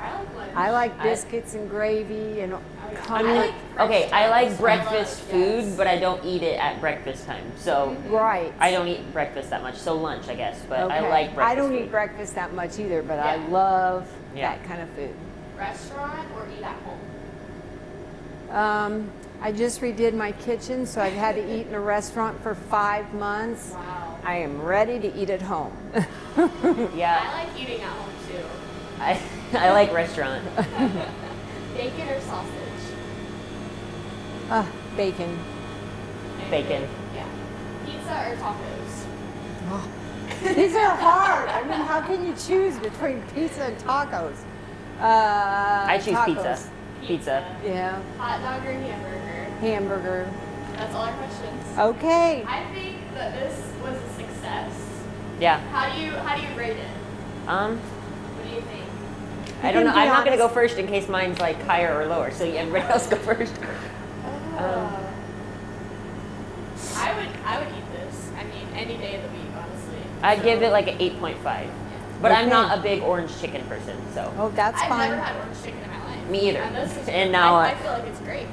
I 0.00 0.18
like 0.18 0.34
lunch. 0.36 0.52
I 0.54 0.70
like 0.70 1.02
biscuits 1.02 1.54
and 1.54 1.68
gravy 1.70 2.40
and 2.40 2.54
I 2.54 2.94
come 2.94 3.26
like 3.26 3.54
Okay, 3.80 4.10
I 4.10 4.28
like 4.28 4.48
toast. 4.48 4.60
breakfast 4.60 5.20
love- 5.22 5.30
food, 5.30 5.64
yes. 5.64 5.76
but 5.76 5.86
I 5.86 5.98
don't 5.98 6.24
eat 6.24 6.42
it 6.42 6.58
at 6.58 6.80
breakfast 6.80 7.26
time. 7.26 7.44
So 7.56 7.96
right. 8.08 8.52
I 8.60 8.70
don't 8.70 8.88
eat 8.88 9.12
breakfast 9.12 9.50
that 9.50 9.62
much. 9.62 9.76
So 9.76 9.94
lunch, 9.96 10.28
I 10.28 10.34
guess. 10.34 10.60
But 10.68 10.90
I 10.90 11.00
like 11.08 11.34
breakfast. 11.34 11.38
I 11.38 11.54
don't 11.54 11.70
food. 11.70 11.82
eat 11.84 11.90
breakfast 11.90 12.34
that 12.36 12.52
much 12.54 12.78
either, 12.78 13.02
but 13.02 13.18
I 13.18 13.36
love 13.48 14.08
Yeah. 14.34 14.50
that 14.56 14.64
kind 14.66 14.80
of 14.82 14.88
food. 14.90 15.14
Restaurant 15.56 16.28
or 16.36 16.46
eat 16.56 16.62
at 16.64 16.76
home? 16.82 16.98
Um, 18.50 19.10
I 19.40 19.52
just 19.52 19.80
redid 19.80 20.14
my 20.14 20.32
kitchen, 20.32 20.86
so 20.86 21.00
I've 21.00 21.12
had 21.12 21.34
to 21.36 21.54
eat 21.60 21.66
in 21.66 21.74
a 21.74 21.80
restaurant 21.80 22.40
for 22.42 22.54
five 22.54 23.12
months. 23.14 23.70
Wow. 23.72 24.18
I 24.24 24.36
am 24.36 24.62
ready 24.62 24.98
to 25.00 25.14
eat 25.14 25.30
at 25.30 25.42
home. 25.42 25.76
Yeah, 26.96 27.20
I 27.22 27.44
like 27.44 27.60
eating 27.60 27.80
at 27.82 27.88
home 27.90 28.10
too. 28.28 28.44
I 29.00 29.20
I 29.58 29.70
like 29.72 29.92
restaurant. 29.92 30.44
Bacon 31.76 32.08
or 32.08 32.20
sausage? 32.20 32.50
uh, 34.50 34.66
bacon. 34.96 35.38
Bacon. 36.50 36.86
Yeah. 37.14 37.26
Pizza 37.86 38.30
or 38.30 38.36
tacos? 38.36 40.54
These 40.54 40.74
are 40.76 40.94
hard. 40.96 41.48
I 41.48 41.62
mean, 41.62 41.80
how 41.80 42.00
can 42.02 42.24
you 42.26 42.34
choose 42.36 42.78
between 42.78 43.22
pizza 43.34 43.64
and 43.64 43.78
tacos? 43.78 44.36
Uh, 45.00 45.84
I 45.88 45.98
choose 45.98 46.14
tacos. 46.14 46.26
pizza. 46.26 46.70
Pizza. 47.02 47.56
Yeah, 47.64 48.00
Hot 48.18 48.40
dog 48.40 48.66
or 48.66 48.72
hamburger? 48.72 49.50
hamburger. 49.60 50.30
That's 50.76 50.94
all 50.94 51.04
our 51.06 51.12
questions. 51.14 51.78
Okay. 51.78 52.44
I 52.46 52.64
think 52.74 52.96
that 53.14 53.32
this 53.34 53.72
was 53.82 53.96
a 53.96 54.08
success. 54.14 54.72
Yeah. 55.40 55.58
How 55.70 55.94
do 55.94 56.00
you 56.02 56.10
how 56.12 56.36
do 56.36 56.42
you 56.42 56.54
rate 56.58 56.76
it? 56.76 56.88
Um, 57.48 57.78
What 57.78 58.48
do 58.48 58.54
you 58.54 58.60
think? 58.62 58.84
I 59.64 59.72
don't 59.72 59.84
know. 59.84 59.92
I'm 59.92 60.08
not 60.08 60.24
gonna 60.24 60.36
go 60.36 60.48
first 60.48 60.76
in 60.78 60.86
case 60.86 61.08
mine's 61.08 61.38
like 61.40 61.60
higher 61.62 61.98
or 62.00 62.06
lower. 62.06 62.30
So 62.30 62.44
everybody 62.44 62.84
else 62.92 63.06
go 63.06 63.16
first. 63.16 63.54
Uh, 64.56 65.00
I 66.96 67.14
would 67.16 67.28
I 67.44 67.58
would 67.58 67.68
eat 67.68 67.92
this. 67.92 68.30
I 68.38 68.44
mean, 68.44 68.66
any 68.74 68.96
day 68.98 69.16
of 69.16 69.22
the 69.22 69.28
week, 69.28 69.48
honestly. 69.56 69.98
I'd 70.22 70.42
give 70.42 70.62
it 70.62 70.70
like 70.70 70.88
an 70.88 70.98
8.5. 70.98 71.70
But 72.22 72.32
I'm 72.32 72.48
not 72.48 72.78
a 72.78 72.80
big 72.82 73.02
orange 73.02 73.38
chicken 73.40 73.64
person, 73.66 73.96
so. 74.14 74.32
Oh, 74.38 74.48
that's 74.50 74.80
fine. 74.82 74.92
I've 74.92 74.98
fine. 74.98 75.10
never 75.10 75.22
had 75.22 75.36
orange 75.36 75.62
chicken 75.62 75.80
in 75.82 75.90
my 75.90 76.04
life. 76.04 76.28
Me 76.30 76.48
either. 76.48 76.58
And, 76.60 77.08
And 77.08 77.32
now 77.32 77.56
I, 77.56 77.66
I- 77.66 77.70
I 77.70 77.74
feel 77.74 77.92
like 77.92 78.04
it's 78.04 78.20
great. 78.20 78.46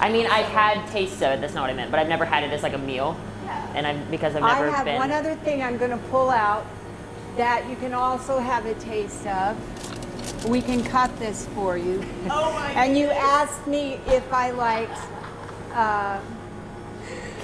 I 0.00 0.10
mean, 0.12 0.26
I've 0.26 0.46
had 0.46 0.86
tastes 0.92 1.16
of 1.16 1.32
it. 1.32 1.40
That's 1.40 1.54
not 1.54 1.62
what 1.62 1.70
I 1.70 1.74
meant. 1.74 1.90
But 1.90 1.98
I've 2.00 2.08
never 2.08 2.24
had 2.24 2.44
it 2.44 2.52
as 2.52 2.62
like 2.62 2.74
a 2.74 2.78
meal, 2.78 3.18
Yeah. 3.44 3.72
and 3.74 3.86
I'm 3.86 4.08
because 4.10 4.36
I've 4.36 4.42
never. 4.42 4.68
I 4.68 4.70
have 4.76 4.84
been. 4.84 4.96
one 4.96 5.10
other 5.10 5.34
thing 5.36 5.62
I'm 5.62 5.76
going 5.76 5.90
to 5.90 5.98
pull 6.08 6.30
out 6.30 6.64
that 7.36 7.68
you 7.68 7.74
can 7.76 7.92
also 7.92 8.38
have 8.38 8.64
a 8.66 8.74
taste 8.74 9.26
of. 9.26 9.56
We 10.46 10.60
can 10.62 10.84
cut 10.84 11.16
this 11.18 11.46
for 11.54 11.76
you. 11.76 12.04
Oh 12.30 12.52
my 12.52 12.70
And 12.76 12.96
you 12.96 13.06
asked 13.08 13.66
me 13.66 14.00
if 14.06 14.32
I 14.32 14.50
liked 14.50 14.98
uh, 15.74 16.20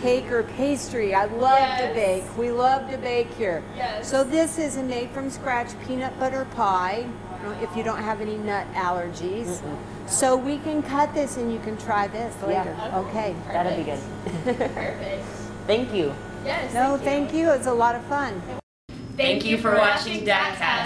cake 0.00 0.30
or 0.30 0.44
pastry. 0.44 1.14
I 1.14 1.24
love 1.24 1.78
to 1.80 1.92
bake. 1.94 2.24
We 2.36 2.50
love 2.50 2.90
to 2.90 2.98
bake 2.98 3.32
here. 3.34 3.62
Yes. 3.76 4.08
So 4.10 4.22
this 4.22 4.58
is 4.58 4.76
a 4.76 4.82
made 4.82 5.10
from 5.10 5.30
scratch 5.30 5.68
peanut 5.86 6.18
butter 6.20 6.46
pie. 6.54 7.06
If 7.60 7.76
you 7.76 7.82
don't 7.82 8.02
have 8.02 8.22
any 8.22 8.38
nut 8.38 8.66
allergies. 8.72 9.60
So 10.06 10.34
we 10.36 10.58
can 10.58 10.82
cut 10.82 11.12
this 11.12 11.36
and 11.36 11.52
you 11.52 11.58
can 11.58 11.76
try 11.76 12.06
this 12.06 12.34
Yeah. 12.40 12.46
later. 12.46 12.76
Okay. 13.08 13.34
That'll 13.48 13.76
be 13.76 13.84
good. 13.84 13.98
Perfect. 14.44 15.24
Thank 15.66 15.92
you. 15.92 16.14
Yes. 16.44 16.74
No, 16.74 16.98
thank 16.98 17.32
you. 17.32 17.50
It's 17.50 17.66
a 17.66 17.72
lot 17.72 17.94
of 17.94 18.04
fun. 18.04 18.40
Thank 19.16 19.46
you 19.46 19.56
for 19.56 19.74
watching 19.76 20.26
DACast. 20.26 20.83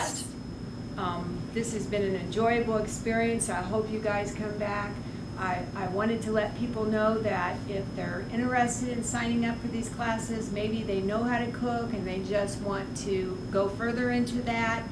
This 1.59 1.73
has 1.73 1.87
been 1.87 2.05
an 2.05 2.15
enjoyable 2.15 2.77
experience. 2.77 3.49
I 3.49 3.63
hope 3.63 3.91
you 3.91 3.99
guys 3.99 4.33
come 4.33 4.57
back. 4.59 4.93
I, 5.41 5.65
I 5.75 5.89
wanted 5.89 6.23
to 6.23 6.31
let 6.31 6.57
people 6.57 6.85
know 6.85 7.19
that 7.23 7.57
if 7.69 7.85
they're 7.97 8.25
interested 8.33 8.91
in 8.91 9.03
signing 9.03 9.45
up 9.45 9.59
for 9.59 9.67
these 9.67 9.89
classes, 9.89 10.53
maybe 10.53 10.85
they 10.85 11.01
know 11.01 11.25
how 11.25 11.45
to 11.45 11.51
cook 11.51 11.93
and 11.93 12.07
they 12.07 12.21
just 12.21 12.61
want 12.61 12.97
to 12.99 13.37
go 13.51 13.69
further 13.71 14.13
into 14.13 14.37
that, 14.43 14.85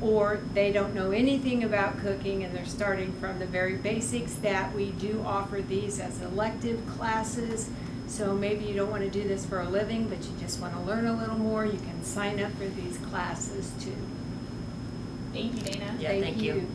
or 0.00 0.40
they 0.52 0.72
don't 0.72 0.96
know 0.96 1.12
anything 1.12 1.62
about 1.62 1.96
cooking 2.00 2.42
and 2.42 2.52
they're 2.56 2.64
starting 2.64 3.12
from 3.20 3.38
the 3.38 3.46
very 3.46 3.76
basics, 3.76 4.34
that 4.34 4.74
we 4.74 4.90
do 4.90 5.22
offer 5.24 5.62
these 5.62 6.00
as 6.00 6.20
elective 6.22 6.84
classes. 6.88 7.70
So 8.08 8.34
maybe 8.34 8.64
you 8.64 8.74
don't 8.74 8.90
want 8.90 9.04
to 9.04 9.10
do 9.10 9.28
this 9.28 9.46
for 9.46 9.60
a 9.60 9.68
living, 9.68 10.08
but 10.08 10.18
you 10.24 10.32
just 10.40 10.60
want 10.60 10.74
to 10.74 10.80
learn 10.80 11.06
a 11.06 11.16
little 11.16 11.38
more, 11.38 11.64
you 11.64 11.78
can 11.78 12.02
sign 12.02 12.40
up 12.40 12.50
for 12.54 12.66
these 12.66 12.98
classes 12.98 13.72
too. 13.78 13.94
Thank 15.32 15.54
you, 15.54 15.62
Dana. 15.62 15.96
Yeah, 16.00 16.08
thank, 16.08 16.24
thank 16.24 16.42
you. 16.42 16.54
you. 16.54 16.66